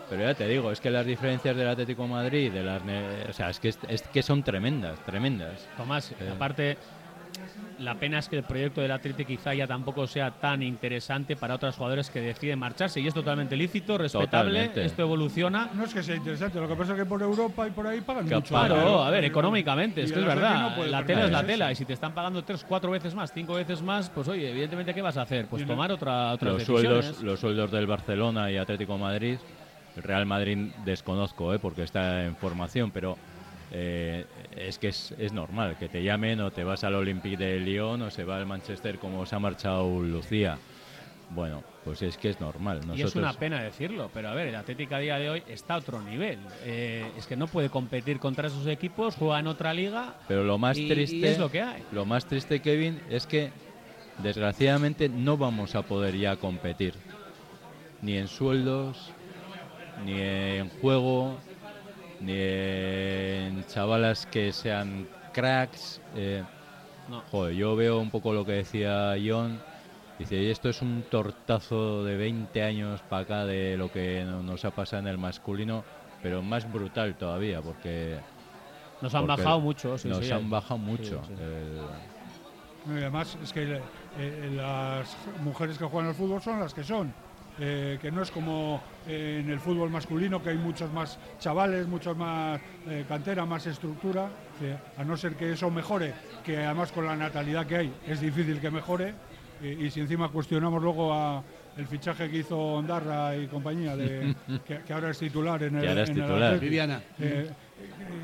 [0.09, 2.83] Pero ya te digo, es que las diferencias del Atlético de Madrid, de las,
[3.29, 5.69] o sea, es que, es, es que son tremendas, tremendas.
[5.77, 6.79] Tomás, Eh, aparte,
[7.79, 11.55] la pena es que el proyecto del Atleti quizá ya tampoco sea tan interesante para
[11.57, 14.85] otros jugadores que deciden marcharse y es totalmente lícito, respetable, Totalmente.
[14.85, 15.71] esto evoluciona.
[15.75, 18.01] No es que sea interesante, lo que pasa es que por Europa y por ahí
[18.01, 18.49] pagan Que mucho.
[18.49, 19.03] Claro, dinero.
[19.05, 20.77] a ver, económicamente, es que es verdad.
[20.77, 21.73] no la tela es la tela eso.
[21.73, 24.95] y si te están pagando tres, cuatro veces más, cinco veces más, pues oye, evidentemente,
[24.95, 25.47] ¿qué vas a hacer?
[25.47, 27.05] Pues tomar otra, otras los decisiones.
[27.07, 29.39] sueldos, los sueldos del Barcelona y Atlético de Madrid,
[29.97, 31.59] el Real Madrid desconozco, ¿eh?
[31.59, 33.17] porque está en formación, pero
[33.73, 34.25] eh,
[34.57, 38.03] es que es, es normal que te llamen o te vas al Olympique de Lyon
[38.03, 40.59] o se va al Manchester como se ha marchado Lucía.
[41.31, 42.79] Bueno, pues es que es normal.
[42.79, 45.43] Y es Nosotros, una pena decirlo, pero a ver, el Atlético a día de hoy
[45.49, 46.39] está a otro nivel.
[46.65, 50.15] Eh, es que no puede competir contra esos equipos, juega en otra liga.
[50.29, 51.83] Pero lo más y- triste, y es lo que hay.
[51.91, 53.51] lo más triste, Kevin, es que
[54.19, 56.95] desgraciadamente no vamos a poder ya competir,
[58.03, 59.11] ni en sueldos,
[60.05, 61.39] ni en juego,
[62.23, 66.01] ni en chavalas que sean cracks.
[66.15, 66.43] eh,
[67.09, 67.21] No.
[67.33, 69.61] Joder, yo veo un poco lo que decía John.
[70.19, 74.41] Dice, "Y esto es un tortazo de 20 años para acá de lo que no-
[74.43, 75.85] nos ha pasado en el masculino,
[76.23, 78.19] pero más brutal todavía, porque
[79.01, 81.21] Nos han porque bajado mucho, sí, nos sí, han hay- bajado mucho.
[81.27, 81.33] sí.
[81.33, 81.81] El-
[82.95, 83.81] Y además es que
[84.19, 87.13] eh, las mujeres que juegan al fútbol son las que son.
[87.61, 91.87] Eh, que no es como eh, en el fútbol masculino que hay muchos más chavales,
[91.87, 94.29] muchos más eh, cantera, más estructura.
[94.97, 98.59] a no ser que eso mejore, que además con la natalidad que hay es difícil
[98.61, 99.15] que mejore.
[99.63, 101.43] Y, y si encima cuestionamos luego a
[101.77, 104.35] el fichaje que hizo Ondarra y compañía, de,
[104.67, 106.59] que, que ahora es titular en el, Que ahora es en titular.
[106.61, 107.03] Viviana.
[107.19, 107.51] eh,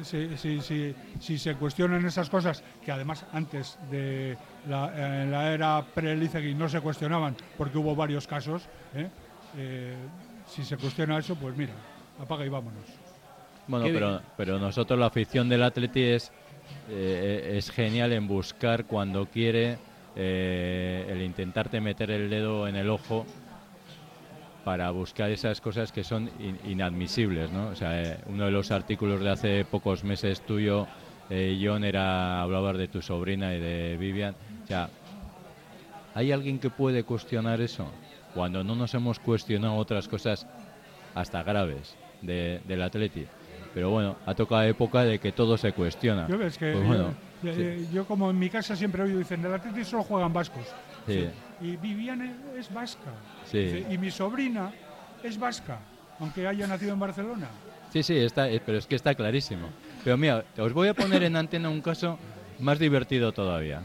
[0.03, 5.53] si, si- si- si se cuestionan esas cosas, que además antes de la, en la
[5.53, 9.11] era pre-Licegui no se cuestionaban porque hubo varios casos, ¿eh?
[9.55, 10.09] Eh,
[10.45, 11.75] si se cuestiona eso, pues mira,
[12.19, 12.87] apaga y vámonos.
[13.67, 16.33] Bueno, pero, pero nosotros la afición del Atleti es,
[16.87, 19.79] eh, es genial en buscar cuando quiere
[20.15, 23.27] eh, el intentarte meter el dedo en el ojo
[24.69, 27.69] para buscar esas cosas que son in- inadmisibles, ¿no?
[27.69, 30.87] O sea, eh, uno de los artículos de hace pocos meses tuyo,
[31.31, 34.35] eh, John, era hablabas de tu sobrina y de Vivian.
[34.63, 34.91] O sea,
[36.15, 37.91] ¿hay alguien que puede cuestionar eso?
[38.35, 40.47] Cuando no nos hemos cuestionado otras cosas
[41.15, 43.25] hasta graves de- del Atleti.
[43.73, 46.29] Pero bueno, ha tocado época de que todo se cuestiona.
[46.29, 47.95] Yo, ves que Pues bueno, eh, sí.
[47.95, 50.67] yo como en mi casa siempre he oído, dicen, del Atleti solo juegan vascos.
[51.07, 51.27] Sí.
[51.63, 53.13] Y Viviane es vasca.
[53.51, 53.59] Sí.
[53.59, 54.73] Dice, y mi sobrina
[55.23, 55.79] es vasca,
[56.21, 57.49] aunque haya nacido en Barcelona.
[57.93, 59.69] Sí, sí, está, eh, pero es que está clarísimo.
[60.05, 62.19] Pero mira, os voy a poner en antena un caso
[62.59, 63.83] más divertido todavía.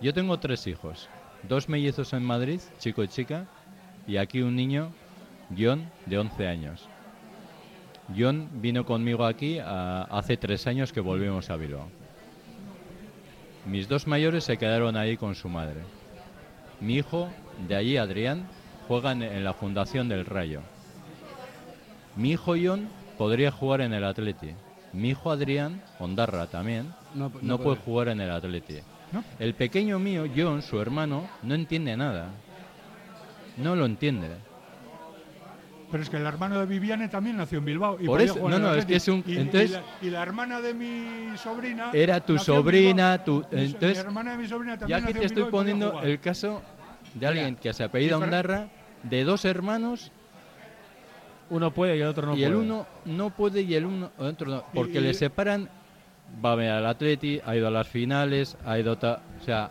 [0.00, 1.08] Yo tengo tres hijos,
[1.48, 3.46] dos mellizos en Madrid, chico y chica,
[4.06, 4.90] y aquí un niño,
[5.56, 6.88] John, de 11 años.
[8.18, 11.88] John vino conmigo aquí a- hace tres años que volvimos a Bilbao.
[13.64, 15.80] Mis dos mayores se quedaron ahí con su madre.
[16.80, 17.28] Mi hijo,
[17.68, 18.44] de allí Adrián,
[18.92, 20.60] juega en, en la Fundación del Rayo.
[22.16, 24.50] Mi hijo John podría jugar en el Atleti.
[24.92, 27.76] Mi hijo Adrián, Ondarra también, No, no, no puede puede.
[27.86, 28.80] jugar en el Atleti.
[29.12, 29.24] ¿No?
[29.38, 32.28] El pequeño mío, John, su hermano, no entiende nada.
[33.56, 34.28] No lo entiende.
[35.90, 37.96] Pero es que el hermano de Viviane también nació en Bilbao.
[38.00, 40.22] Y Por eso- no, no, es que es un- Y, y entonces- la, y la
[40.22, 41.90] hermana de mi sobrina.
[41.94, 43.40] Era tu sobrina, Bilbao.
[43.48, 46.60] tu- entonces- mi hermana de mi sobrina Y aquí nació te estoy poniendo el caso
[47.14, 48.68] de alguien que se apellida Ondarra,
[49.04, 50.10] de dos hermanos,
[51.50, 52.46] Uno puede y el otro no y puede.
[52.46, 54.64] el uno no puede y el uno el otro no.
[54.72, 55.68] Porque Y- le separan,
[56.42, 58.96] va a ver al Atleti, ha ido a las finales, ha ido...
[58.96, 59.70] ta- o sea,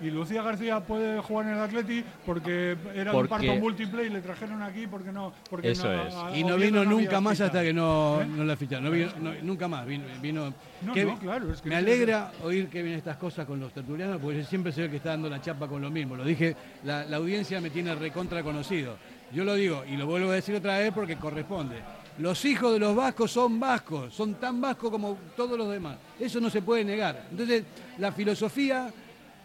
[0.00, 4.04] Y Lucía García puede jugar en el Atleti porque era de un Porque- parto múltiple
[4.04, 5.32] y le trajeron aquí porque no.
[5.50, 6.14] Porque Eso no- es.
[6.14, 7.46] a- Y no vino nunca más ficha.
[7.46, 8.26] hasta que no, ¿Eh?
[8.26, 8.84] no la ficharon.
[8.84, 9.84] No vino, no- nunca más.
[9.86, 13.16] Vino, vino- No, que- no, claro, es que me es- alegra oír que vienen estas
[13.16, 15.90] cosas con los tertulianos, porque siempre se ve que está dando la chapa con lo
[15.90, 16.14] mismo.
[16.16, 18.96] Lo dije, la, la audiencia me tiene recontra conocido.
[19.32, 21.76] Yo lo digo y lo vuelvo a decir otra vez porque corresponde.
[22.18, 25.96] Los hijos de los vascos son vascos, son tan vascos como todos los demás.
[26.18, 27.26] Eso no se puede negar.
[27.30, 27.64] Entonces,
[27.98, 28.90] la filosofía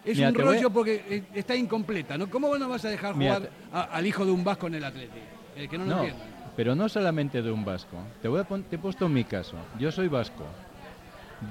[0.04, 2.16] es Mira, un a- rollo porque eh, está incompleta.
[2.18, 2.28] ¿no?
[2.30, 4.74] ¿Cómo vos no vas a dejar Mira, jugar a- al hijo de un vasco en
[4.74, 5.24] el Atlético?
[5.56, 6.24] El que no lo No, entienda.
[6.56, 7.96] pero no solamente de un vasco.
[8.20, 9.56] Te, voy a pon- te he puesto mi caso.
[9.78, 10.44] Yo soy vasco,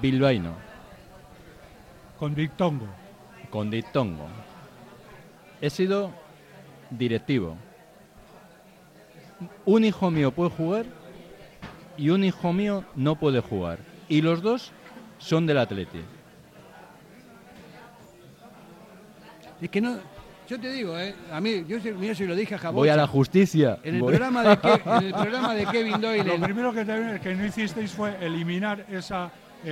[0.02, 0.54] bilbaíno,
[2.20, 2.88] Con dictongo.
[3.50, 4.28] con diptongo.
[5.62, 6.12] He sido
[6.90, 7.56] directivo.
[9.66, 10.86] Un hijo mío puede jugar
[11.98, 13.80] y un hijo mío no puede jugar.
[14.10, 14.72] Y los dos
[15.18, 16.02] son del Atleti.
[19.64, 19.98] Es que no.
[20.48, 21.16] Yo te digo, ¿eh?
[21.32, 22.76] A mí, yo, mira, se lo dije a Jabocha.
[22.78, 23.80] Voy a la justicia.
[23.82, 26.24] En el, Voy- programa de Ke- en el programa de Kevin Doyle.
[26.26, 29.16] Lo primero que, te- que no hicisteis fue eliminar ese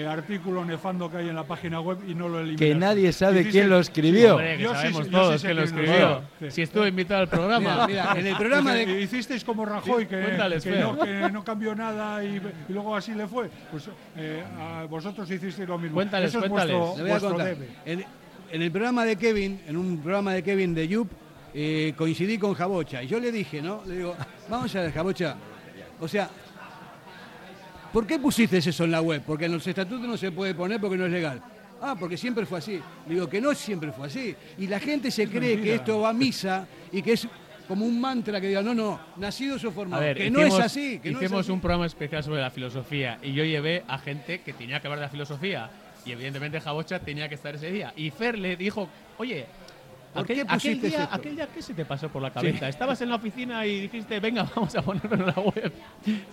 [0.08, 2.66] artículo nefando que hay en la página web y no lo eliminaste.
[2.66, 4.36] Que nadie sabe quién lo escribió.
[4.36, 6.22] Hombre, que Yo sí sabemos yo todos sí quién lo escribió.
[6.48, 7.86] Si estuve invitado al programa.
[7.86, 9.02] Mira, mira, en el programa de.
[9.02, 10.82] Hicisteis como Rajoy, que, Cuéntales, que Fer.
[10.86, 12.38] no, que no cambió nada y,
[12.70, 13.50] y luego así le fue.
[13.70, 15.96] Pues eh, a vosotros hicisteis lo mismo.
[15.96, 16.78] Cuéntales, Eso es cuéntales.
[16.78, 17.48] vuestro, Le voy a vuestro contar.
[17.48, 17.68] debe.
[17.86, 18.06] En,
[18.52, 21.10] en el programa de Kevin, en un programa de Kevin de Yup,
[21.54, 23.02] eh, coincidí con Jabocha.
[23.04, 23.82] Y yo le dije, ¿no?
[23.86, 24.16] Le digo,
[24.50, 25.36] vamos a ver, Jabocha.
[26.00, 26.30] O sea,
[27.94, 29.24] ¿por qué pusiste eso en la web?
[29.26, 31.42] Porque en los estatutos no se puede poner porque no es legal.
[31.82, 32.80] Ah, porque siempre fue así.
[33.08, 34.36] Le digo que no siempre fue así.
[34.58, 37.28] Y la gente se cree que esto va a misa y que es
[37.68, 40.14] como un mantra que diga, no, no, nacidos o formados.
[40.16, 41.00] que hicimos, no es así.
[41.00, 41.52] Que no es hicimos así.
[41.52, 45.00] un programa especial sobre la filosofía y yo llevé a gente que tenía que hablar
[45.00, 45.70] de la filosofía.
[46.06, 47.94] Y evidentemente Jabocha tenía que estar ese día.
[47.96, 48.88] Y Fer le dijo,
[49.18, 49.46] oye,
[50.14, 51.16] ¿Por aquel, qué aquel día, esto?
[51.16, 52.68] aquel día, ¿qué se te pasó por la cabeza?
[52.68, 55.72] Estabas en la oficina y dijiste, venga, vamos a ponerlo en la web.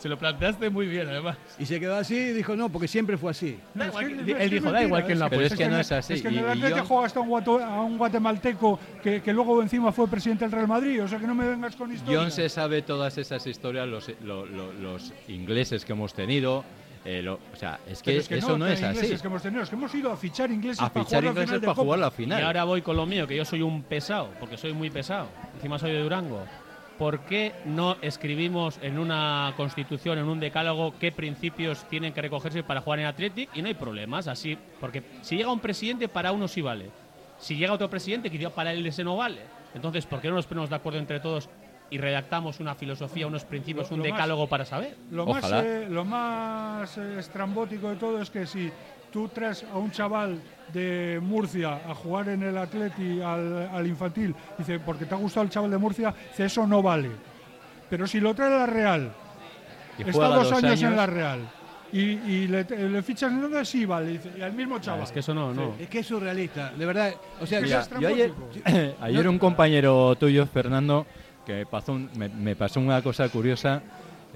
[0.00, 1.36] Se lo planteaste muy bien, además.
[1.60, 3.56] Y se quedó así y dijo, no, porque siempre fue así.
[3.74, 5.54] Da Es que- que- es él dijo, da mentira, igual que en la Pero es
[5.54, 6.12] que no en- es así.
[6.14, 9.32] Es que en el Atleti yo- juega hasta un, guato- a un guatemalteco que, que
[9.32, 11.04] luego encima fue presidente del Real Madrid.
[11.04, 12.20] O sea que no me vengas con historias.
[12.20, 16.64] John se sabe todas esas historias, los, lo- lo- los ingleses que hemos tenido.
[17.10, 18.96] Eh, lo- o sea, es que, Pero es que eso no, es así.
[18.96, 21.24] ingleses que hemos tenido, es que hemos ido a fichar ingleses A para fichar jugar
[21.24, 22.44] la ingleses final de para jugar la Y final.
[22.44, 25.28] ahora voy con lo mío, que yo soy un pesado, porque soy muy pesado.
[25.54, 26.44] Encima soy de Durango.
[26.98, 32.62] ¿Por qué no escribimos en una constitución, en un decálogo, qué principios tienen que recogerse
[32.64, 33.48] para jugar en Athletic?
[33.54, 34.58] Y no hay problemas, así.
[34.80, 36.90] Porque si llega un presidente, para uno sí vale.
[37.38, 39.42] Si llega otro presidente, quizá para él ese no vale.
[39.74, 41.48] Entonces, ¿por qué no nos ponemos de acuerdo entre todos
[41.90, 44.96] y redactamos una filosofía, unos principios, Lo- un lo más- decálogo para saber?
[45.10, 45.56] Lo Ojalá.
[45.56, 48.70] más, eh, lo más eh, estrambótico de todo es que si
[49.12, 50.38] tú traes a un chaval
[50.72, 55.44] de Murcia a jugar en el Atleti al, al infantil, dice, porque te ha gustado
[55.44, 57.10] el chaval de Murcia, dice, eso no vale.
[57.88, 59.10] Pero si lo trae a la Real,
[59.98, 61.40] Y está dos dos años, en la Real,
[61.90, 65.04] y, y le, le fichas en donde sí vale, y al mismo chaval.
[65.04, 65.74] Es que eso no, no.
[65.80, 67.14] Es que es surrealista, de verdad.
[67.40, 68.08] O sea, Es ya- es Yo
[69.00, 71.06] ayer un compañero tuyo, Fernando,
[72.16, 73.82] me, me pasó una cosa curiosa.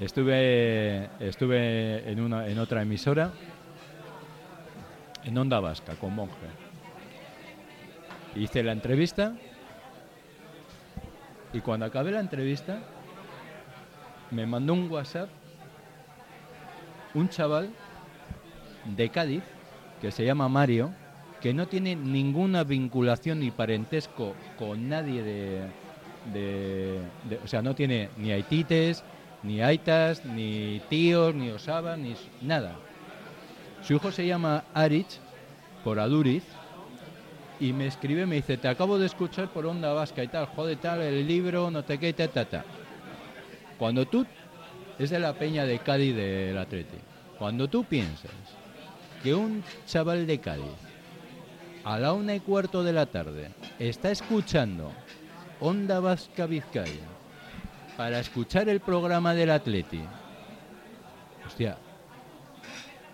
[0.00, 3.32] Estuve, estuve en, una, en otra emisora,
[5.22, 6.34] en Onda Vasca, con Monje.
[8.34, 9.34] Hice la entrevista
[11.52, 12.78] y cuando acabé la entrevista
[14.30, 15.28] me mandó un WhatsApp
[17.12, 17.70] un chaval
[18.96, 19.42] de Cádiz
[20.00, 20.94] que se llama Mario,
[21.42, 25.68] que no tiene ninguna vinculación ni parentesco con nadie de,
[26.33, 27.01] de-
[27.43, 29.03] o sea, no tiene ni aitites,
[29.43, 32.77] ni aitas, ni tíos, ni osabas, ni nada.
[33.83, 35.18] Su hijo se llama Arich,
[35.83, 36.45] por Aduriz,
[37.61, 40.79] y me escribe, me dice, te acabo de escuchar por Onda Vasca y tal, joder,
[40.79, 42.64] tal, el libro, no te qué, ta, ta.
[43.79, 44.25] Cuando tú,
[44.99, 46.99] es de la peña de Cádiz del Atleti,
[47.39, 48.31] cuando tú piensas
[49.23, 50.64] que un chaval de Cádiz
[51.85, 53.49] a la una y cuarto de la tarde
[53.79, 54.93] está escuchando
[55.64, 56.90] Onda Vasca Vizcaya
[57.96, 60.00] para escuchar el programa del Atleti,
[61.46, 61.76] hostia,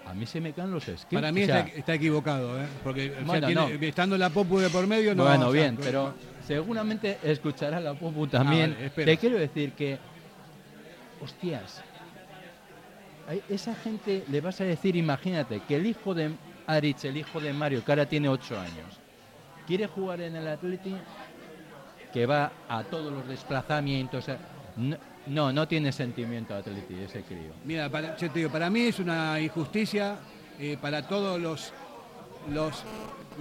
[0.07, 1.21] a mí se me caen los esquemas.
[1.23, 2.67] Para mí O sea, está, está equivocado, ¿eh?
[2.83, 3.87] porque o sea, Bueno, tiene- no.
[3.87, 5.25] estando la Popu de por medio, no.
[5.25, 6.15] bueno, sea, bien, pero
[6.47, 8.75] seguramente escuchará la Popu también.
[8.79, 9.05] Ah, vale.
[9.05, 9.99] Te quiero decir que,
[11.21, 11.83] hostias,
[13.29, 16.31] a esa gente le vas a decir, imagínate, que el hijo de
[16.67, 18.99] Aritz, el hijo de Mario, que ahora tiene 8 años,
[19.67, 20.95] quiere jugar en el Atleti,
[22.13, 24.27] que va a todos los desplazamientos.
[24.77, 24.97] No,
[25.27, 27.53] no, no tiene sentimiento Atleti ese crío.
[27.65, 30.17] Mira, para, yo te digo, para mí es una injusticia
[30.59, 31.73] eh, para todos los,
[32.53, 32.83] los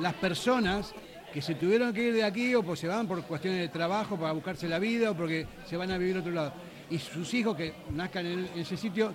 [0.02, 0.94] las personas
[1.34, 4.18] que se tuvieron que ir de aquí o pues se van por cuestiones de trabajo
[4.18, 6.54] para buscarse la vida o porque se van a vivir a otro lado.
[6.90, 9.14] Y sus hijos que nazcan en, en ese sitio,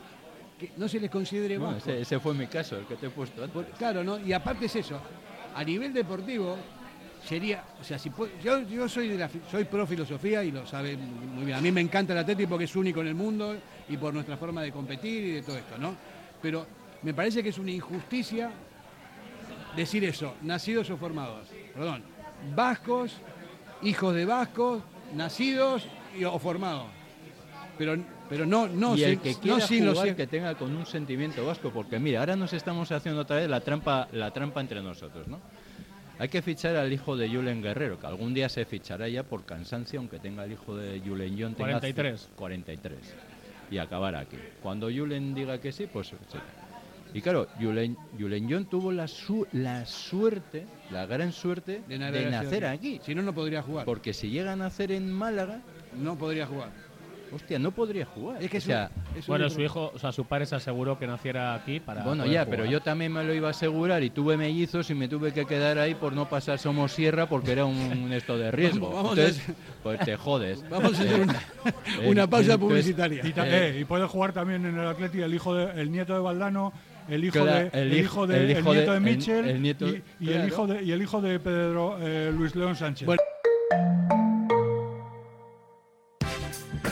[0.59, 1.93] que no se les considere Bueno, vascos.
[1.93, 3.53] ese, ese fue mi caso, el que te he puesto antes.
[3.55, 4.19] Por- claro, ¿no?
[4.19, 5.01] Y aparte es eso,
[5.55, 6.57] a nivel deportivo
[7.27, 10.67] sería, o sea, si pu- yo, yo soy de la soy pro filosofía y lo
[10.67, 11.57] sabe muy bien.
[11.57, 13.57] A mí me encanta el Atleti porque es único en el mundo
[13.89, 15.95] y por nuestra forma de competir y de todo esto, ¿no?
[16.41, 16.67] Pero
[17.03, 18.51] me parece que es una injusticia
[19.77, 21.49] decir eso, nacidos o formados.
[21.75, 22.03] Perdón,
[22.55, 23.13] vascos,
[23.83, 24.83] hijos de vascos,
[25.15, 25.87] nacidos
[26.19, 26.87] y- o formados.
[27.79, 27.97] pero,
[28.29, 30.77] pero no, no, y el sin- que no quiera los jugar cien- que tenga con
[30.77, 34.61] un sentimiento vasco, porque mira, ahora nos estamos haciendo otra vez la trampa, la trampa
[34.61, 35.41] entre nosotros, ¿no?
[36.23, 39.45] Hay que fichar al hijo de Julen Guerrero, que algún día se fichará ya por
[39.45, 41.55] cansancio, aunque tenga el hijo de Julen John.
[41.55, 42.31] tenga 43.
[42.37, 42.99] 43.
[43.73, 44.37] Y acabar aquí.
[44.63, 46.15] Cuando Julen diga que sí, pues sí.
[47.13, 52.31] Y claro, Julen, Julen John tuvo la, su- la suerte, la gran suerte de, nacido
[52.31, 52.95] nacer aquí.
[52.99, 53.05] aquí.
[53.05, 53.85] Si no, no podría jugar.
[53.85, 55.61] Porque si llega a nacer en Málaga,
[55.99, 56.71] no podría jugar.
[57.35, 58.43] Hostia, no podría jugar.
[58.43, 60.55] Es que O sea, un- es un- Bueno, su hijo, o sea, su padre se
[60.57, 62.03] aseguró que naciera aquí para.
[62.03, 62.59] Bueno, poder ya, jugar.
[62.59, 65.47] pero yo también me lo iba a asegurar y tuve mellizos y me tuve que
[65.47, 68.91] quedar ahí por no pasar Somos Sierra porque era un, un esto de riesgo.
[68.91, 69.43] Vamos- a Entonces,
[69.83, 70.63] pues te jodes.
[70.71, 71.33] Vamos a hacer una-
[72.03, 73.27] eh, una pausa entonces, publicitaria.
[73.27, 75.91] Y, ta- eh, eh, y puede jugar también en el Atleti el hijo de- el
[75.91, 76.73] nieto de Valdano,
[77.09, 79.63] el hijo Claro, de el el hijo- de el hijo nieto de el- Mitchell el
[79.63, 80.43] nieto- y, y claro.
[80.43, 83.09] el hijo de y el hijo de Pedro eh, Luis León Sánchez.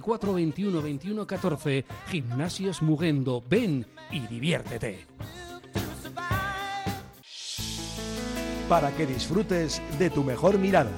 [0.00, 1.84] 944 21 21 14.
[2.08, 3.42] Gimnasios Mugendo.
[3.48, 5.06] Ven y diviértete.
[8.68, 10.90] Para que disfrutes de tu mejor mirada.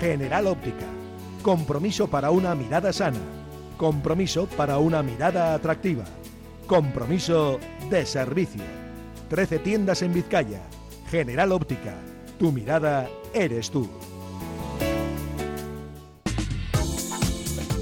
[0.00, 0.86] General Óptica.
[1.42, 3.20] Compromiso para una mirada sana.
[3.76, 6.04] Compromiso para una mirada atractiva.
[6.66, 7.58] Compromiso
[7.90, 8.62] de servicio.
[9.28, 10.62] 13 tiendas en Vizcaya.
[11.10, 11.94] General Óptica.
[12.38, 13.88] Tu mirada eres tú.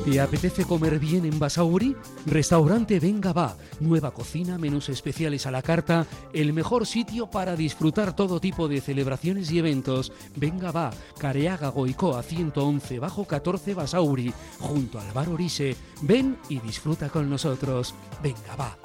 [0.05, 1.95] ¿Te apetece comer bien en Basauri?
[2.25, 3.57] Restaurante Venga Va.
[3.81, 8.81] Nueva cocina, menús especiales a la carta, el mejor sitio para disfrutar todo tipo de
[8.81, 10.11] celebraciones y eventos.
[10.37, 15.77] Venga Va, Careaga Goicoa 111 bajo 14 Basauri, junto al bar Orise.
[16.01, 17.95] Ven y disfruta con nosotros.
[18.23, 18.79] Venga Va.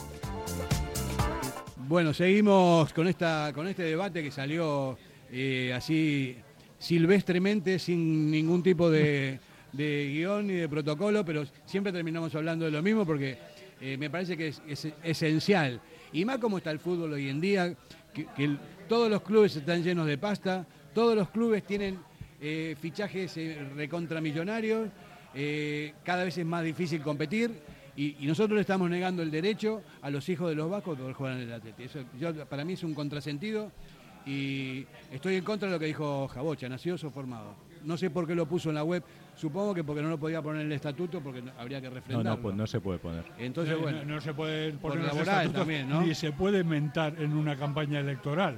[1.87, 4.97] Bueno, seguimos con esta con este debate que salió
[5.31, 6.35] eh, así
[6.77, 9.39] silvestremente, sin ningún tipo de,
[9.75, 13.37] de guion ni de protocolo, pero siempre terminamos hablando de lo mismo porque
[13.81, 15.81] eh, me parece que es, es esencial.
[16.13, 17.73] Y más como está el fútbol hoy en día,
[18.13, 18.55] que, que
[18.87, 21.99] todos los clubes están llenos de pasta, todos los clubes tienen
[22.41, 24.89] eh, fichajes eh, recontramillonarios,
[26.05, 27.51] cada vez es más difícil competir
[27.97, 31.13] y, y nosotros le estamos negando el derecho a los hijos de los vascos poder
[31.13, 31.83] jugar en el Atleti.
[31.83, 31.99] Eso
[32.49, 33.69] para mí es un contrasentido
[34.25, 37.53] y estoy en contra de lo que dijo Jabocha, nació formado.
[37.83, 39.03] No sé por qué lo puso en la web,
[39.35, 41.95] supongo que porque no lo podía poner en el estatuto porque no- habría que No,
[41.95, 42.31] refrendarlo.
[42.37, 43.23] no, pues no se puede poner.
[43.37, 46.01] Entonces, No, bueno, no, no se puede poner en laboral estatutos, también, ¿no?
[46.01, 48.55] ni se puede mentar en una campaña electoral,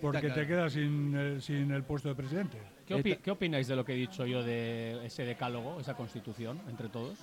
[0.00, 0.34] porque claro.
[0.34, 2.58] te quedas sin, el- sin el puesto de presidente.
[2.86, 6.60] ¿Qué, opi- qué opináis de lo que he dicho yo de ese decálogo, esa constitución,
[6.68, 7.18] entre todos?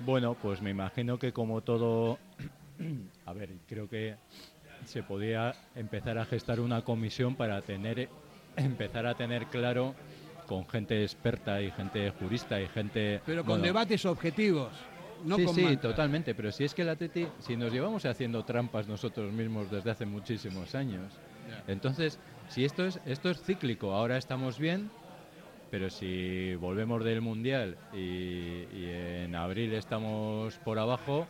[0.00, 2.18] Bueno, pues me imagino que como todo,
[3.26, 4.16] a ver, creo que
[4.84, 8.08] se podía empezar a gestar una comisión para tener,
[8.56, 9.94] empezar a tener claro
[10.52, 13.22] con gente experta y gente jurista y gente...
[13.24, 14.70] pero con bueno, debates objetivos,
[15.24, 18.44] no sí, con sí, totalmente, pero si es que el Atleti, si nos llevamos haciendo
[18.44, 21.10] trampas nosotros mismos desde hace muchísimos años,
[21.66, 22.18] entonces,
[22.50, 24.90] si esto es, esto es cíclico, ahora estamos bien,
[25.70, 28.90] pero si volvemos del Mundial y, y
[29.24, 31.26] en abril estamos por abajo,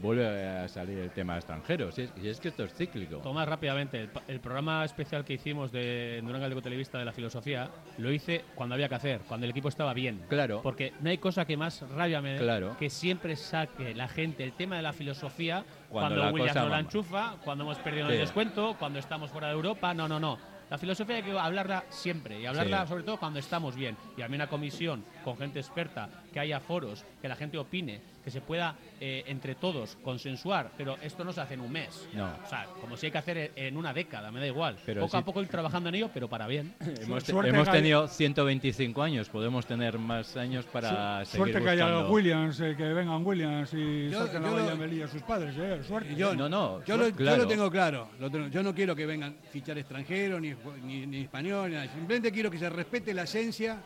[0.00, 1.90] vuelve a salir el tema extranjero.
[1.92, 3.18] Si es, si es que esto es cíclico.
[3.18, 7.70] Tomás, rápidamente, el, el programa especial que hicimos de Durán Gallego Televista de la filosofía
[7.98, 10.22] lo hice cuando había que hacer, cuando el equipo estaba bien.
[10.28, 10.60] Claro.
[10.62, 12.76] Porque no hay cosa que más rabia me dé Claro.
[12.78, 16.68] que siempre saque la gente el tema de la filosofía Cuando cuando, la Williams no
[16.68, 18.14] la enchufa, cuando hemos perdido Sí.
[18.14, 19.94] el descuento, cuando estamos fuera de Europa.
[19.94, 20.38] No, no, no.
[20.70, 22.88] La filosofía hay que hablarla siempre y hablarla Sí.
[22.88, 23.96] sobre todo cuando estamos bien.
[24.16, 28.00] Y a mí una comisión con gente experta, que haya foros, que la gente opine,
[28.24, 32.08] que se pueda eh, entre todos consensuar, pero esto no se hace en un mes.
[32.14, 32.24] No.
[32.44, 34.78] O sea, como si hay que hacer en una década, me da igual.
[34.86, 36.74] Pero poco sí- a poco ir trabajando en ello, pero para bien.
[37.02, 41.70] Hemos, te- Suerte hemos tenido 125 años, podemos tener más años para seguir Suerte que
[41.70, 42.10] haya buscando.
[42.12, 45.82] Williams, eh, que vengan Williams y Yo- saquen yo a lo- a sus padres, eh,
[45.86, 46.14] suerte.
[46.16, 47.42] Yo, No, no, yo, lo, yo claro.
[47.42, 48.08] lo tengo claro.
[48.18, 50.53] lo tengo- yo no quiero que vengan fichar extranjeros, ni,
[50.84, 51.88] ni, ni español, ni nada.
[51.92, 53.80] simplemente quiero que se respete la esencia,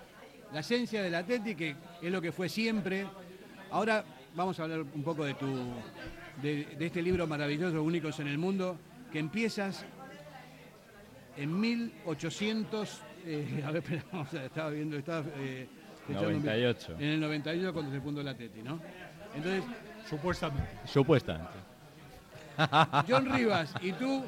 [0.52, 3.06] la esencia del Atleti, que es lo que fue siempre.
[3.70, 4.04] Ahora
[4.34, 5.46] vamos a hablar un poco de tu
[6.42, 8.78] de, de este libro maravilloso, Únicos en el Mundo,
[9.12, 9.84] que empiezas
[11.36, 13.02] en 1800.
[13.26, 15.24] eh, a ver, espera, vamos a- estaba viendo, estaba.
[15.36, 15.66] eh,
[16.08, 16.96] echando un- 98.
[16.98, 18.80] En el 98 cuando se fundó el Atleti, ¿no?
[19.34, 19.62] Entonces,
[20.08, 20.70] Supuestamente.
[20.86, 21.52] Supuestamente.
[23.08, 24.24] John Rivas y tú,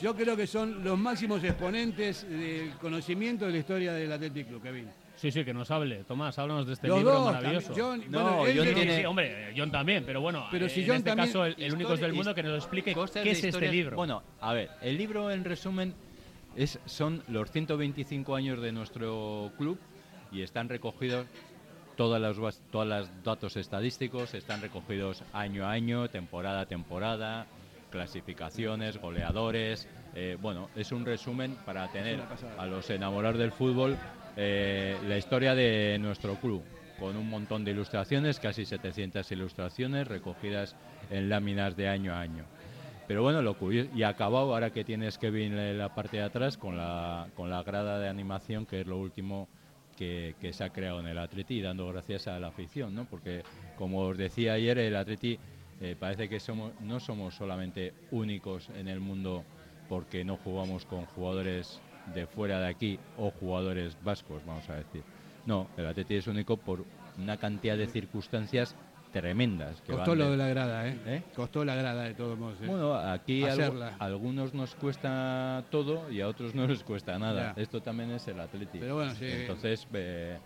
[0.00, 4.62] yo creo que son los máximos exponentes del conocimiento de la historia del Athletic Club,
[4.62, 4.88] Kevin.
[5.16, 6.04] Sí, sí, que nos hable.
[6.04, 7.74] Tomás, háblanos de este Los libro dos, maravilloso.
[7.76, 10.68] John- No, bueno, él John que- Sí, tiene- sí, hombre, John también, pero bueno, Pero
[10.68, 13.30] si en John este también- caso el, el único del mundo que nos explique qué
[13.30, 13.96] es este libro.
[13.96, 15.94] Bueno, a ver, el libro en resumen
[16.56, 19.78] es, son los 125 años de nuestro club
[20.32, 21.26] y están recogidos
[21.96, 22.36] todas las
[22.70, 27.46] todos los datos estadísticos, están recogidos año a año, temporada a temporada,
[27.90, 29.88] clasificaciones, goleadores.
[30.14, 32.20] eh, bueno, es un resumen para tener
[32.58, 33.96] a los enamorados del fútbol
[34.36, 36.62] eh, la historia de nuestro club,
[36.98, 40.76] con un montón de ilustraciones, casi 700 ilustraciones recogidas
[41.10, 42.44] en láminas de año a año.
[43.06, 46.56] Pero bueno, lo curioso, y acabado ahora que tienes Kevin en la parte de atrás
[46.56, 49.48] con la, con la grada de animación, que es lo último
[49.96, 53.06] que, que se ha creado en el Atleti, dando gracias a la afición, ¿no?
[53.06, 53.42] Porque
[53.76, 55.40] como os decía ayer, el Atleti
[55.80, 56.38] eh, parece que
[56.82, 59.44] no somos solamente únicos en el mundo
[59.88, 61.80] porque no jugamos con jugadores
[62.14, 65.02] de fuera de aquí o jugadores vascos, vamos a decir.
[65.46, 66.84] No, el Atleti es único por
[67.18, 68.76] una cantidad de circunstancias
[69.12, 69.80] tremendas.
[69.82, 70.98] Que Costó van lo de- la grada, ¿eh?
[71.06, 71.22] ¿Eh?
[71.34, 72.56] Costó la grada de todos modos.
[72.62, 72.66] ¿eh?
[72.66, 73.96] Bueno, aquí algo- Hacerla.
[73.98, 77.54] a algunos nos cuesta todo y a otros no les cuesta nada.
[77.56, 77.62] Ya.
[77.62, 78.78] Esto también es el Atleti.
[78.78, 79.26] Pero bueno, sí.
[79.26, 80.38] Entonces, eh,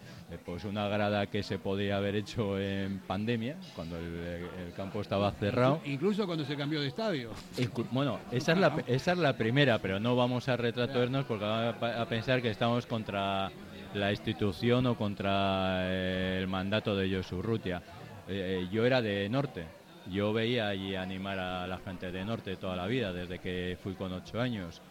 [0.45, 5.31] pues una grada que se podía haber hecho en pandemia, cuando el, el campo estaba
[5.33, 5.81] cerrado.
[5.85, 7.31] Incluso cuando se cambió de estadio.
[7.59, 11.45] Inclu- Bueno, esa es, la, esa es la primera, pero no vamos a retratarnos porque
[11.45, 13.51] van a, pensar que estamos contra
[13.95, 17.81] la institución o contra el mandato de Josu Urrutia.
[18.27, 19.75] Eh, yo era de Norte,
[20.07, 23.95] yo veía allí animar a la gente de Norte toda la vida, desde que fui
[23.97, 24.83] con ocho años.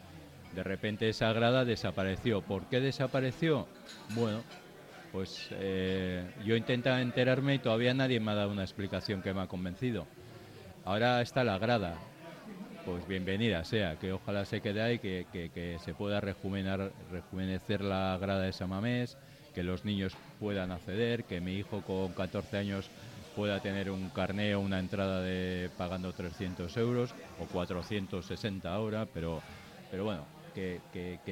[0.51, 2.41] De repente esa grada desapareció.
[2.43, 3.67] ¿Por qué desapareció?
[4.07, 4.45] Bueno,
[5.11, 9.41] pues eh, yo intentaba enterarme y todavía nadie me ha dado una explicación que me
[9.41, 10.07] ha convencido.
[10.85, 11.97] Ahora está la grada.
[12.83, 18.17] Pues bienvenida sea, que ojalá se quede ahí, que, que- que se pueda rejuvenecer la
[18.19, 19.17] grada de Samamés,
[19.53, 22.91] que los niños puedan acceder, que mi hijo con 14 años
[23.33, 29.43] pueda tener un carné o una entrada de pagando 300 euros o 460 ahora, pero,
[29.89, 30.83] pero bueno, que,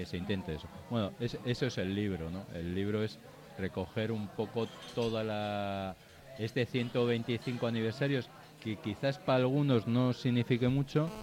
[0.05, 0.69] se intente eso.
[0.89, 2.47] Bueno, es- eso es el libro, ¿no?
[2.53, 3.19] El libro es
[3.55, 5.97] recoger un poco toda la
[6.37, 11.13] este 125 aniversarios que quizás para algunos no signifique mucho,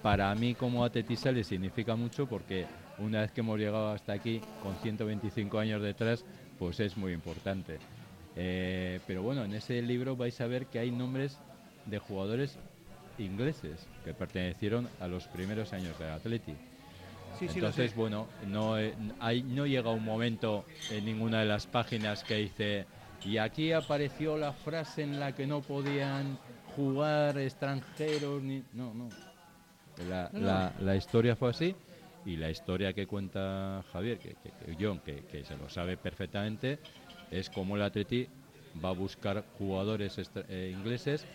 [0.00, 4.44] para mí como atletista le significa mucho porque una vez que hemos llegado hasta aquí
[4.58, 6.26] con 125 años detrás,
[6.56, 7.82] pues es muy importante.
[8.40, 11.38] Eh, pero bueno, en ese libro vais a ver que hay nombres
[11.86, 12.56] de jugadores
[13.18, 16.54] ingleses que pertenecieron a los primeros años del Atleti.
[17.36, 22.22] Sí, Entonces, bueno, no, eh, hay, no llega un momento en ninguna de las páginas
[22.24, 22.86] que dice,
[23.24, 26.38] y aquí apareció la frase en la que no podían
[26.76, 28.62] jugar extranjeros, ni...
[28.72, 29.10] No, no.
[30.08, 30.46] La, No, no.
[30.46, 31.74] la- la historia fue así,
[32.24, 35.96] y la historia que cuenta Javier, que, que- que John, que, que se lo sabe
[35.96, 36.78] perfectamente,
[37.30, 38.26] es cómo el Atleti
[38.84, 40.18] va a buscar jugadores
[40.48, 41.26] eh, ingleses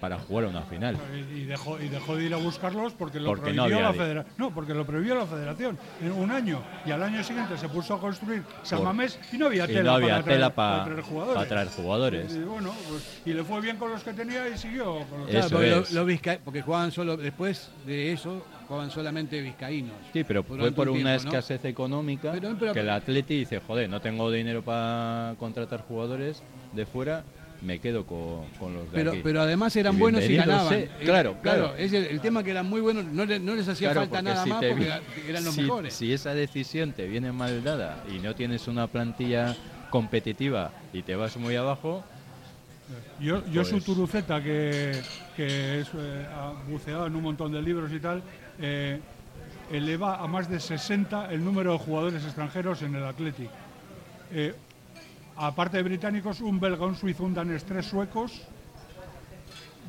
[0.00, 0.96] para jugar a una final.
[1.32, 4.34] Y dejó, y dejó de ir a buscarlos porque lo Porque prohibió la federación.
[4.36, 6.60] No, porque lo prohibió la federación en un año.
[6.84, 9.92] Y al año siguiente se puso a construir Samamés y no había Y tela, no
[9.92, 11.34] había para, traer, tela pa- para traer jugadores.
[11.36, 12.34] para traer jugadores.
[12.34, 15.28] Y, bueno, pues, y le fue bien con los que tenía y siguió con los
[15.30, 19.94] Claro, porque, lo- lo porque jugaban solo, después de eso, jugaban solamente vizcaínos.
[20.12, 21.38] Sí, pero fue por un una tiempo, ¿no?
[21.38, 26.42] escasez económica Pero- pero- que el Atleti dice, joder, no tengo dinero para contratar jugadores
[26.72, 27.24] de fuera,
[27.60, 29.20] me quedo con, con los de Pero, aquí.
[29.22, 30.74] pero además eran buenos y ganaban.
[30.74, 31.74] eh, claro, claro.
[31.76, 34.20] es el, el tema que eran muy buenos, no, le- no les hacía Claro, falta
[34.22, 35.94] nada si más te porque vi- eran los si, mejores.
[35.94, 39.54] Si esa decisión te viene mal dada y no tienes una plantilla
[39.90, 42.02] competitiva y te vas muy abajo,
[43.20, 44.92] Yo, yo su Pues- Turuceta, que,
[45.36, 48.22] que es, eh, ha buceado en un montón de libros y tal,
[48.58, 49.00] eh,
[49.70, 53.50] eleva a más de 60 el número de jugadores extranjeros en el Athletic.
[54.30, 54.54] Eh,
[55.36, 58.42] aparte de británicos, un belga, un suizo, un danés, tres suecos,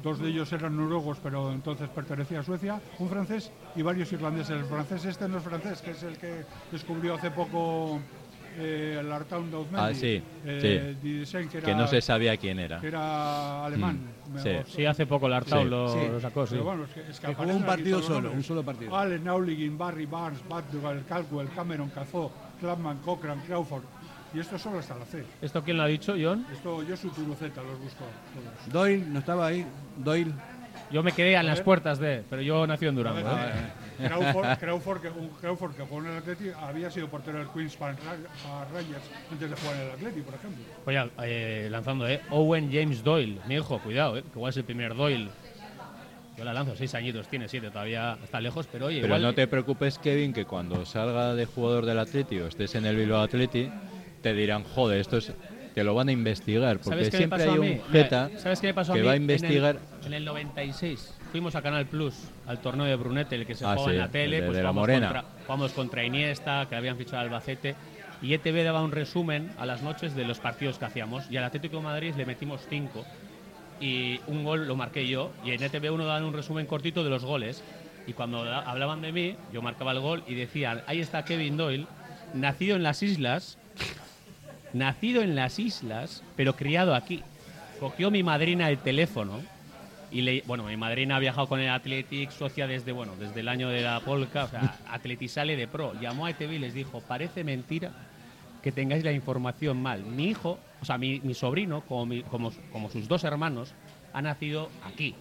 [0.04, 4.58] dos de ellos eran noruegos, pero entonces pertenecía a Suecia, un francés y varios irlandeses.
[4.58, 8.00] El francés este no es francés, que es el que descubrió hace poco
[8.58, 9.80] eh, el Artaun d'Auzmendi.
[9.80, 10.96] Ah, sí, eh,
[11.26, 11.38] sí.
[11.38, 12.80] Que, Que era- no se sabía quién era.
[12.80, 14.00] que era alemán.
[14.34, 14.50] Mm, sí.
[14.68, 15.70] Sí, hace poco el Artaud Sí.
[15.70, 16.00] lo, Sí.
[16.12, 16.52] lo sacó, sí.
[16.54, 18.96] Pero bueno, es que, es que Que jugó un partido solo, un solo partido.
[18.98, 23.84] Allen, Nauligin, Barry, Barnes, Baddugal, Caldwell, Cameron, Cazó, Clapman, Cochran, Crawford.
[24.34, 25.24] Y esto solo hasta la C.
[25.44, 26.46] ¿Esto quién lo ha dicho, John?
[26.52, 28.04] Esto yo su Turuceta los busco.
[28.34, 28.74] todos.
[28.74, 29.64] Doyle, ¿no estaba ahí?
[29.98, 30.32] Doyle.
[30.92, 33.28] Yo me quedé en las puertas de, pero yo nací en Durango.
[33.28, 33.52] A ver, ¿eh?
[34.08, 37.76] Crawford, Crawford, que, un Crawford que jugó en el Atleti había sido portero del Queens
[37.76, 40.64] Park Ra- Rangers antes de jugar en el Atleti, por ejemplo.
[40.86, 42.22] Oye, eh, lanzando, ¿eh?
[42.30, 44.24] Owen James Doyle, mi hijo, cuidado, ¿eh?
[44.24, 45.30] Que igual es el primer Doyle.
[46.38, 49.22] Yo la lanzo, seis añitos, tiene siete, todavía está lejos, pero oye, Pero igual...
[49.22, 52.96] no te preocupes, Kevin, que cuando salga de jugador del Atleti o estés en el
[52.96, 53.70] Bilbao Atleti,
[54.24, 55.32] te dirán, joder, esto es,
[55.76, 58.30] te lo van a investigar, porque ¿Sabes qué me siempre hay a un Mira, jeta
[58.40, 59.06] ¿Sabes qué me pasó a que mí?
[59.08, 59.80] va a En el- investigar.
[60.06, 62.14] En el, 96 fuimos a Canal Plus,
[62.46, 64.36] al torneo de Brunete, el que se Ah, jugaba sí, en la tele.
[64.38, 65.08] el de- pues de la Morena.
[65.08, 67.76] Contra, jugamos contra Iniesta, que habían fichado al Albacete.
[68.22, 71.24] Y ETV daba un resumen a las noches de los partidos que hacíamos.
[71.32, 73.04] Y al Atlético de Madrid le metimos cinco.
[73.82, 75.32] Y un gol lo marqué yo.
[75.44, 77.64] Y en ETV uno daban un resumen cortito de los goles.
[78.06, 81.88] Y cuando hablaban de mí, yo marcaba el gol y decían, ahí está Kevin Doyle,
[82.36, 83.58] nacido en las islas,
[84.72, 87.24] nacido en las islas, pero criado aquí.
[87.80, 89.42] Cogió mi madrina el teléfono
[90.14, 93.48] y le, bueno, mi madrina ha viajado con el Athletic, socia desde, bueno, desde el
[93.50, 95.94] año de la polka, o sea, Atletisale de pro.
[96.00, 97.92] Llamó a ETV y les dijo, parece mentira
[98.62, 100.04] que tengáis la información mal.
[100.04, 103.74] Mi hijo, o sea, mi, mi sobrino, como, mi- como, como sus dos hermanos,
[104.14, 105.16] ha nacido aquí.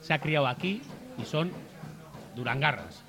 [0.00, 0.80] Se ha criado aquí
[1.20, 1.50] y son
[2.36, 3.02] durangarras.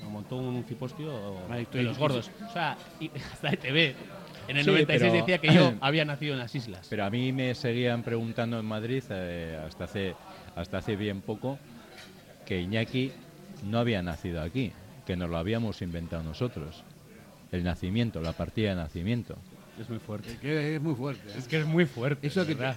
[0.00, 1.36] Me montó un cipostio
[1.72, 2.30] de los gordos.
[2.48, 3.94] O sea, y hasta ETV.
[4.48, 6.86] En el Sí, 96 pero- decía que yo había nacido en las islas.
[6.88, 10.14] Pero a mí me seguían preguntando en Madrid, eh, hasta, hace,
[10.56, 11.58] hasta hace bien poco,
[12.44, 13.12] que Iñaki
[13.62, 14.72] no había nacido aquí,
[15.04, 16.82] que nos lo habíamos inventado nosotros.
[17.52, 19.36] El nacimiento, la partida de nacimiento.
[19.78, 20.36] Es muy fuerte.
[20.40, 21.28] Que es muy fuerte.
[21.28, 21.34] ¿eh?
[21.36, 22.26] Es que es muy fuerte.
[22.26, 22.76] Eso que te, ¿verdad?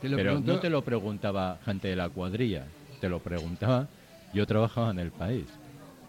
[0.00, 2.64] te lo Pero preguntó- no te lo preguntaba gente de la cuadrilla,
[3.00, 3.88] te lo preguntaba,
[4.32, 5.46] yo trabajaba en el país,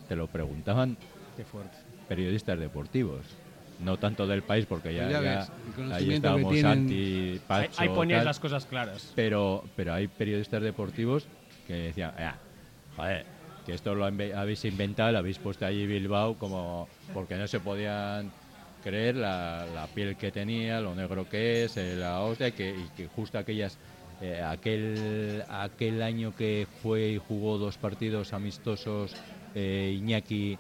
[0.08, 0.98] te lo preguntaban
[1.36, 1.78] Qué fuerte.
[2.08, 3.26] periodistas deportivos.
[3.80, 6.54] No tanto del país, porque ya, Pues ya ya ves, el ahí conocimiento que estábamos
[6.54, 6.72] tienen.
[6.74, 8.26] Santi, Ahí, Pacho, ahí ponías tal.
[8.26, 9.12] las cosas claras.
[9.16, 11.28] pero pero hay periodistas deportivos
[11.66, 12.36] que decían "Ah,
[12.96, 13.26] joder
[13.66, 18.32] que esto lo habéis inventado lo habéis puesto allí Bilbao como porque no se podían
[18.84, 22.88] creer la, la piel que tenía lo negro que es eh, la hostia que, y
[22.98, 23.78] que justo aquellas
[24.22, 29.16] eh, aquel aquel año que fue y jugó dos partidos amistosos
[29.56, 30.58] eh, Iñaki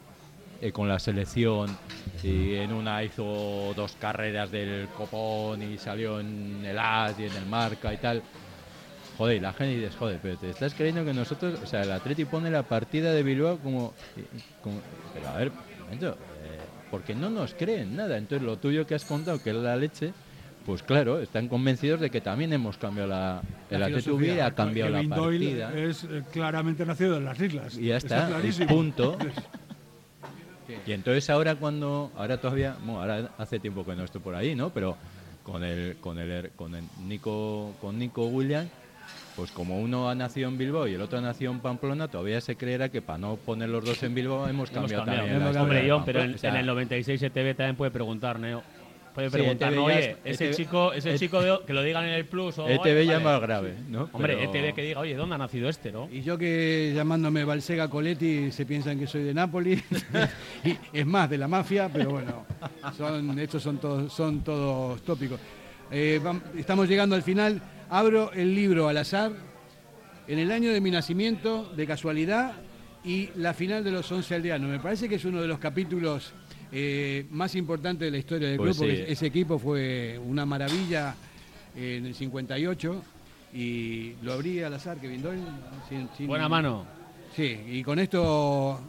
[0.62, 1.76] eh, con la selección
[2.24, 7.34] y en una hizo dos carreras del copón y salió en el AS y en
[7.36, 8.22] el marca y tal.
[9.18, 11.91] Joder, y la gente dice, joder, pero te estás creyendo que nosotros, o sea, el
[11.91, 13.93] Atleti pone la partida de Bilbao como...
[14.62, 14.80] como-
[15.14, 18.18] pero a ver, un momento, eh, porque no nos creen nada.
[18.18, 20.14] Entonces lo tuyo que has contado, que es la leche,
[20.66, 23.41] pues claro, están convencidos de que también hemos cambiado la...
[23.70, 25.74] El Atleti hubiera cambiado la partida.
[25.78, 27.78] es eh, claramente nacido en las islas.
[27.78, 28.30] Y ya está,
[28.68, 29.18] punto.
[30.86, 34.55] Y entonces ahora cuando, ahora todavía, bueno, ahora hace tiempo que no estoy por ahí,
[34.55, 34.70] ¿no?
[34.70, 34.97] Pero
[35.43, 38.67] con el, con el, con el Nico, con Nico William,
[39.36, 42.41] pues como uno ha nacido en Bilbao y el otro ha nacido en Pamplona, todavía
[42.41, 45.28] se creerá que para no poner los dos en Bilbao hemos Hemos cambiado cambiado.
[45.28, 45.41] también.
[45.49, 46.36] Hemos Hombre, John, pero en.
[46.36, 48.61] O sea, en el 96 ETV también puede preguntar, Neo.
[49.20, 51.84] Puede Sí, preguntar, ya Oye, es- ese ETV chico, ese ETV chico de- que lo
[51.84, 52.67] digan en el plus o...
[52.70, 53.24] ETV oye, ya vale.
[53.26, 54.09] más grave, ¿no?
[54.13, 56.07] Hombre, Pero- ETV que diga, oye, ¿dónde ha nacido este, no?
[56.11, 59.84] Y yo que llamándome Balsega Coletti se piensan que soy de Nápoles.
[60.63, 62.45] y es más, de la mafia, pero bueno,
[62.97, 65.39] son, estos son todos, son todos tópicos.
[65.91, 66.22] Eh,
[66.57, 67.61] estamos llegando al final.
[67.89, 69.32] Abro el libro al azar.
[70.28, 72.53] En el año de mi nacimiento, de casualidad,
[73.03, 74.70] y la final de los once aldeanos.
[74.70, 76.34] Me parece que es uno de los capítulos
[76.72, 81.15] eh, más importantes de la historia del Pues club, porque ese equipo fue una maravilla
[81.76, 83.03] eh, en el 58
[83.53, 85.41] y lo abrí al azar, Kevin Doyle.
[85.89, 86.86] sin- sin- Buena mano.
[87.36, 88.80] Sí, y con esto,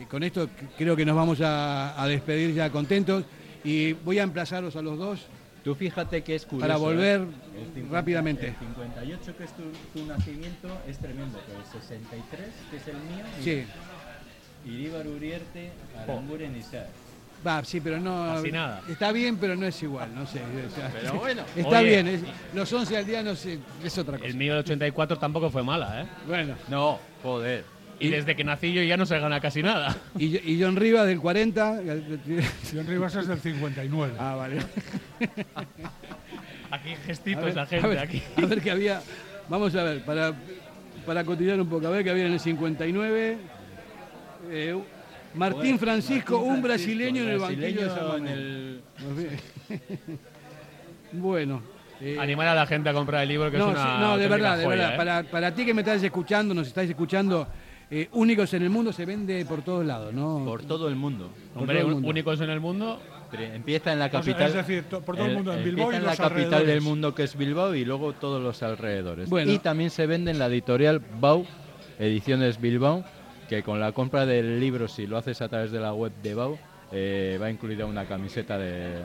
[0.00, 3.24] y con esto creo que nos vamos a, a despedir ya contentos
[3.64, 5.20] y voy a emplazaros a los dos
[5.64, 6.60] Tú fíjate que es curioso.
[6.68, 7.58] Para volver ¿eh?
[7.62, 8.48] El 50 rápidamente.
[8.48, 9.62] El 58, que es tu,
[9.98, 11.40] tu nacimiento, es tremendo.
[11.46, 12.40] Pero el 63,
[12.70, 13.24] que es el mío.
[13.42, 13.64] Sí.
[14.70, 15.70] Iríbar Urierte,
[16.02, 16.88] Aranguren y Sar.
[17.46, 18.34] Va, sí, pero no.
[18.36, 18.80] Casi nada.
[18.88, 20.40] Está bien, pero no es igual, no sé.
[20.40, 21.42] o sea, Pero bueno.
[21.56, 21.88] Está Oye.
[21.88, 22.22] bien, es-
[22.54, 24.28] los 11 al día no sé, es otra cosa.
[24.28, 26.06] El mío del 84 tampoco fue mala, ¿eh?
[26.26, 26.54] Bueno.
[26.68, 27.64] No, joder.
[28.00, 29.96] Y desde que nací yo ya no se gana casi nada.
[30.18, 31.80] Y, y John Rivas del 40.
[32.72, 34.14] John Rivas es del 59.
[34.18, 34.58] Ah, vale.
[36.70, 38.22] Aquí gestitos A ver, la gente, a ver, aquí.
[38.36, 39.00] A ver qué había.
[39.48, 40.32] Vamos a ver, para,
[41.06, 43.36] para cotizar un poco, a ver qué había en el 59.
[44.50, 44.82] Eh,
[45.34, 48.80] Martín Bueno, Francisco, Martín un Francisco, brasileño en el banquillo de San el-
[51.12, 51.62] bueno.
[52.00, 54.28] eh, Animar a la gente a comprar el libro, que no, es una no, de
[54.28, 54.94] verdad, de joya, verdad.
[54.94, 54.96] ¿eh?
[54.96, 57.46] Para, para ti que me estás escuchando, nos estáis escuchando,
[57.90, 60.42] eh, únicos en el mundo se vende por todos lados, ¿no?
[60.44, 61.30] Por todo el mundo.
[61.52, 62.08] Por Hombre, el mundo.
[62.08, 63.00] únicos en el mundo.
[63.36, 64.46] Empieza en la O sea, capital.
[64.48, 66.80] es decir, por todo el mundo, en Bilbao empieza y en la los capital del
[66.82, 69.28] mundo que es Bilbao y luego todos los alrededores.
[69.28, 69.50] Bueno.
[69.50, 71.44] Y también se vende en la editorial Bau,
[71.98, 73.04] Ediciones Bilbao,
[73.56, 76.34] que con la compra del libro, si lo haces a través de la web de
[76.34, 76.58] Bau,
[76.92, 78.96] eh, va incluida una camiseta de,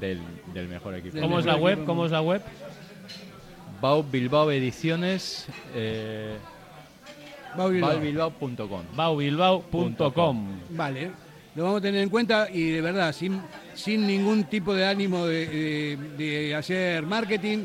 [0.00, 0.20] del,
[0.52, 1.20] del mejor equipo.
[1.20, 1.84] ¿Cómo es la web?
[1.84, 2.42] ¿Cómo es la web?
[3.80, 5.46] Bau Bilbao Ediciones.
[5.74, 6.34] Eh,
[7.56, 7.90] Bau Bilbao.
[7.90, 8.82] baubilbao.com.
[8.96, 10.46] baubilbao.com.
[10.70, 11.10] Vale,
[11.54, 13.40] lo vamos a tener en cuenta y de verdad, sin,
[13.74, 17.64] sin ningún tipo de ánimo de, de- de hacer marketing,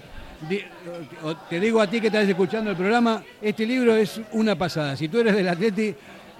[1.49, 4.95] te digo a ti que estás escuchando el programa, este libro es una pasada.
[4.95, 5.93] Si tú eres del Atleti,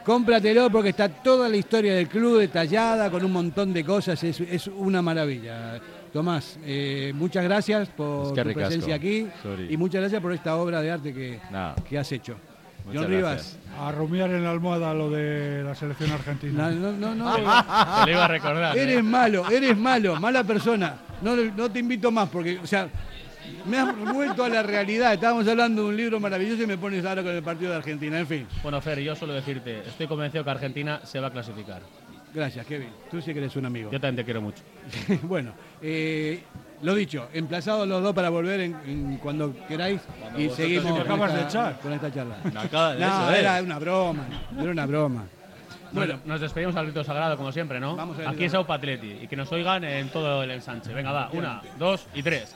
[0.03, 4.39] cómpratelo porque está toda la historia del club detallada con un montón de cosas, es,
[4.41, 5.79] es una maravilla.
[6.13, 8.67] Tomás, eh, muchas gracias por Es que tu ricasco.
[8.69, 9.67] presencia aquí Sorry.
[9.71, 11.39] y muchas gracias por esta obra de arte que,
[11.87, 12.35] que has hecho.
[12.85, 13.57] Muchas John gracias.
[13.67, 13.79] Rivas.
[13.79, 16.71] A rumiar en la almohada lo de la selección argentina.
[16.71, 17.35] No, no, no, no.
[18.05, 18.75] Te lo iba a recordar.
[18.75, 18.81] ¿eh?
[18.81, 20.95] Eres malo, eres malo, mala persona.
[21.21, 22.87] No, no te invito más porque, o sea,
[23.65, 25.13] me has vuelto a la realidad.
[25.13, 28.19] Estábamos hablando de un libro maravilloso y me pones ahora con el partido de Argentina.
[28.19, 31.81] En fin, Bueno, Fer, yo suelo decirte, estoy convencido que Argentina se va a clasificar.
[32.33, 32.89] gracias, Kevin.
[33.09, 33.91] Tú sí que eres un amigo.
[33.91, 34.63] Yo también te quiero mucho.
[35.23, 36.41] bueno, eh,
[36.81, 40.01] lo dicho, emplazados los dos para volver en, en cuando queráis
[40.37, 41.79] y vosotros seguimos con acabas esta, de echar.
[41.81, 42.37] con esta charla.
[42.55, 43.39] Acaba de no, eso, ¿eh?
[43.39, 44.25] era una broma,
[44.59, 45.25] era una broma.
[45.91, 47.95] Bueno, Bueno, nos despedimos al grito sagrado, como siempre, ¿no?
[47.95, 50.93] Vamos a Aquí es Aupa Atleti y que nos oigan en todo el ensanche.
[50.93, 52.55] Venga, va, una, dos y tres.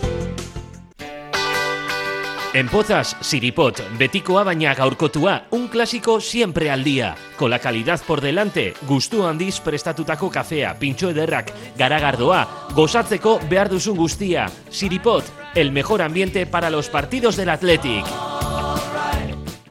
[2.53, 7.15] En Pozas, Siripot, betikoa baina gaurkotua, un clásico siempre al día.
[7.37, 12.41] Con la calidad por delante, gustu handiz prestatutako kafea, pintxo ederrak, garagardoa,
[12.75, 14.49] gozatzeko behar duzun guztia.
[14.69, 15.23] Siripot,
[15.55, 18.03] el mejor ambiente para los partidos del Athletic.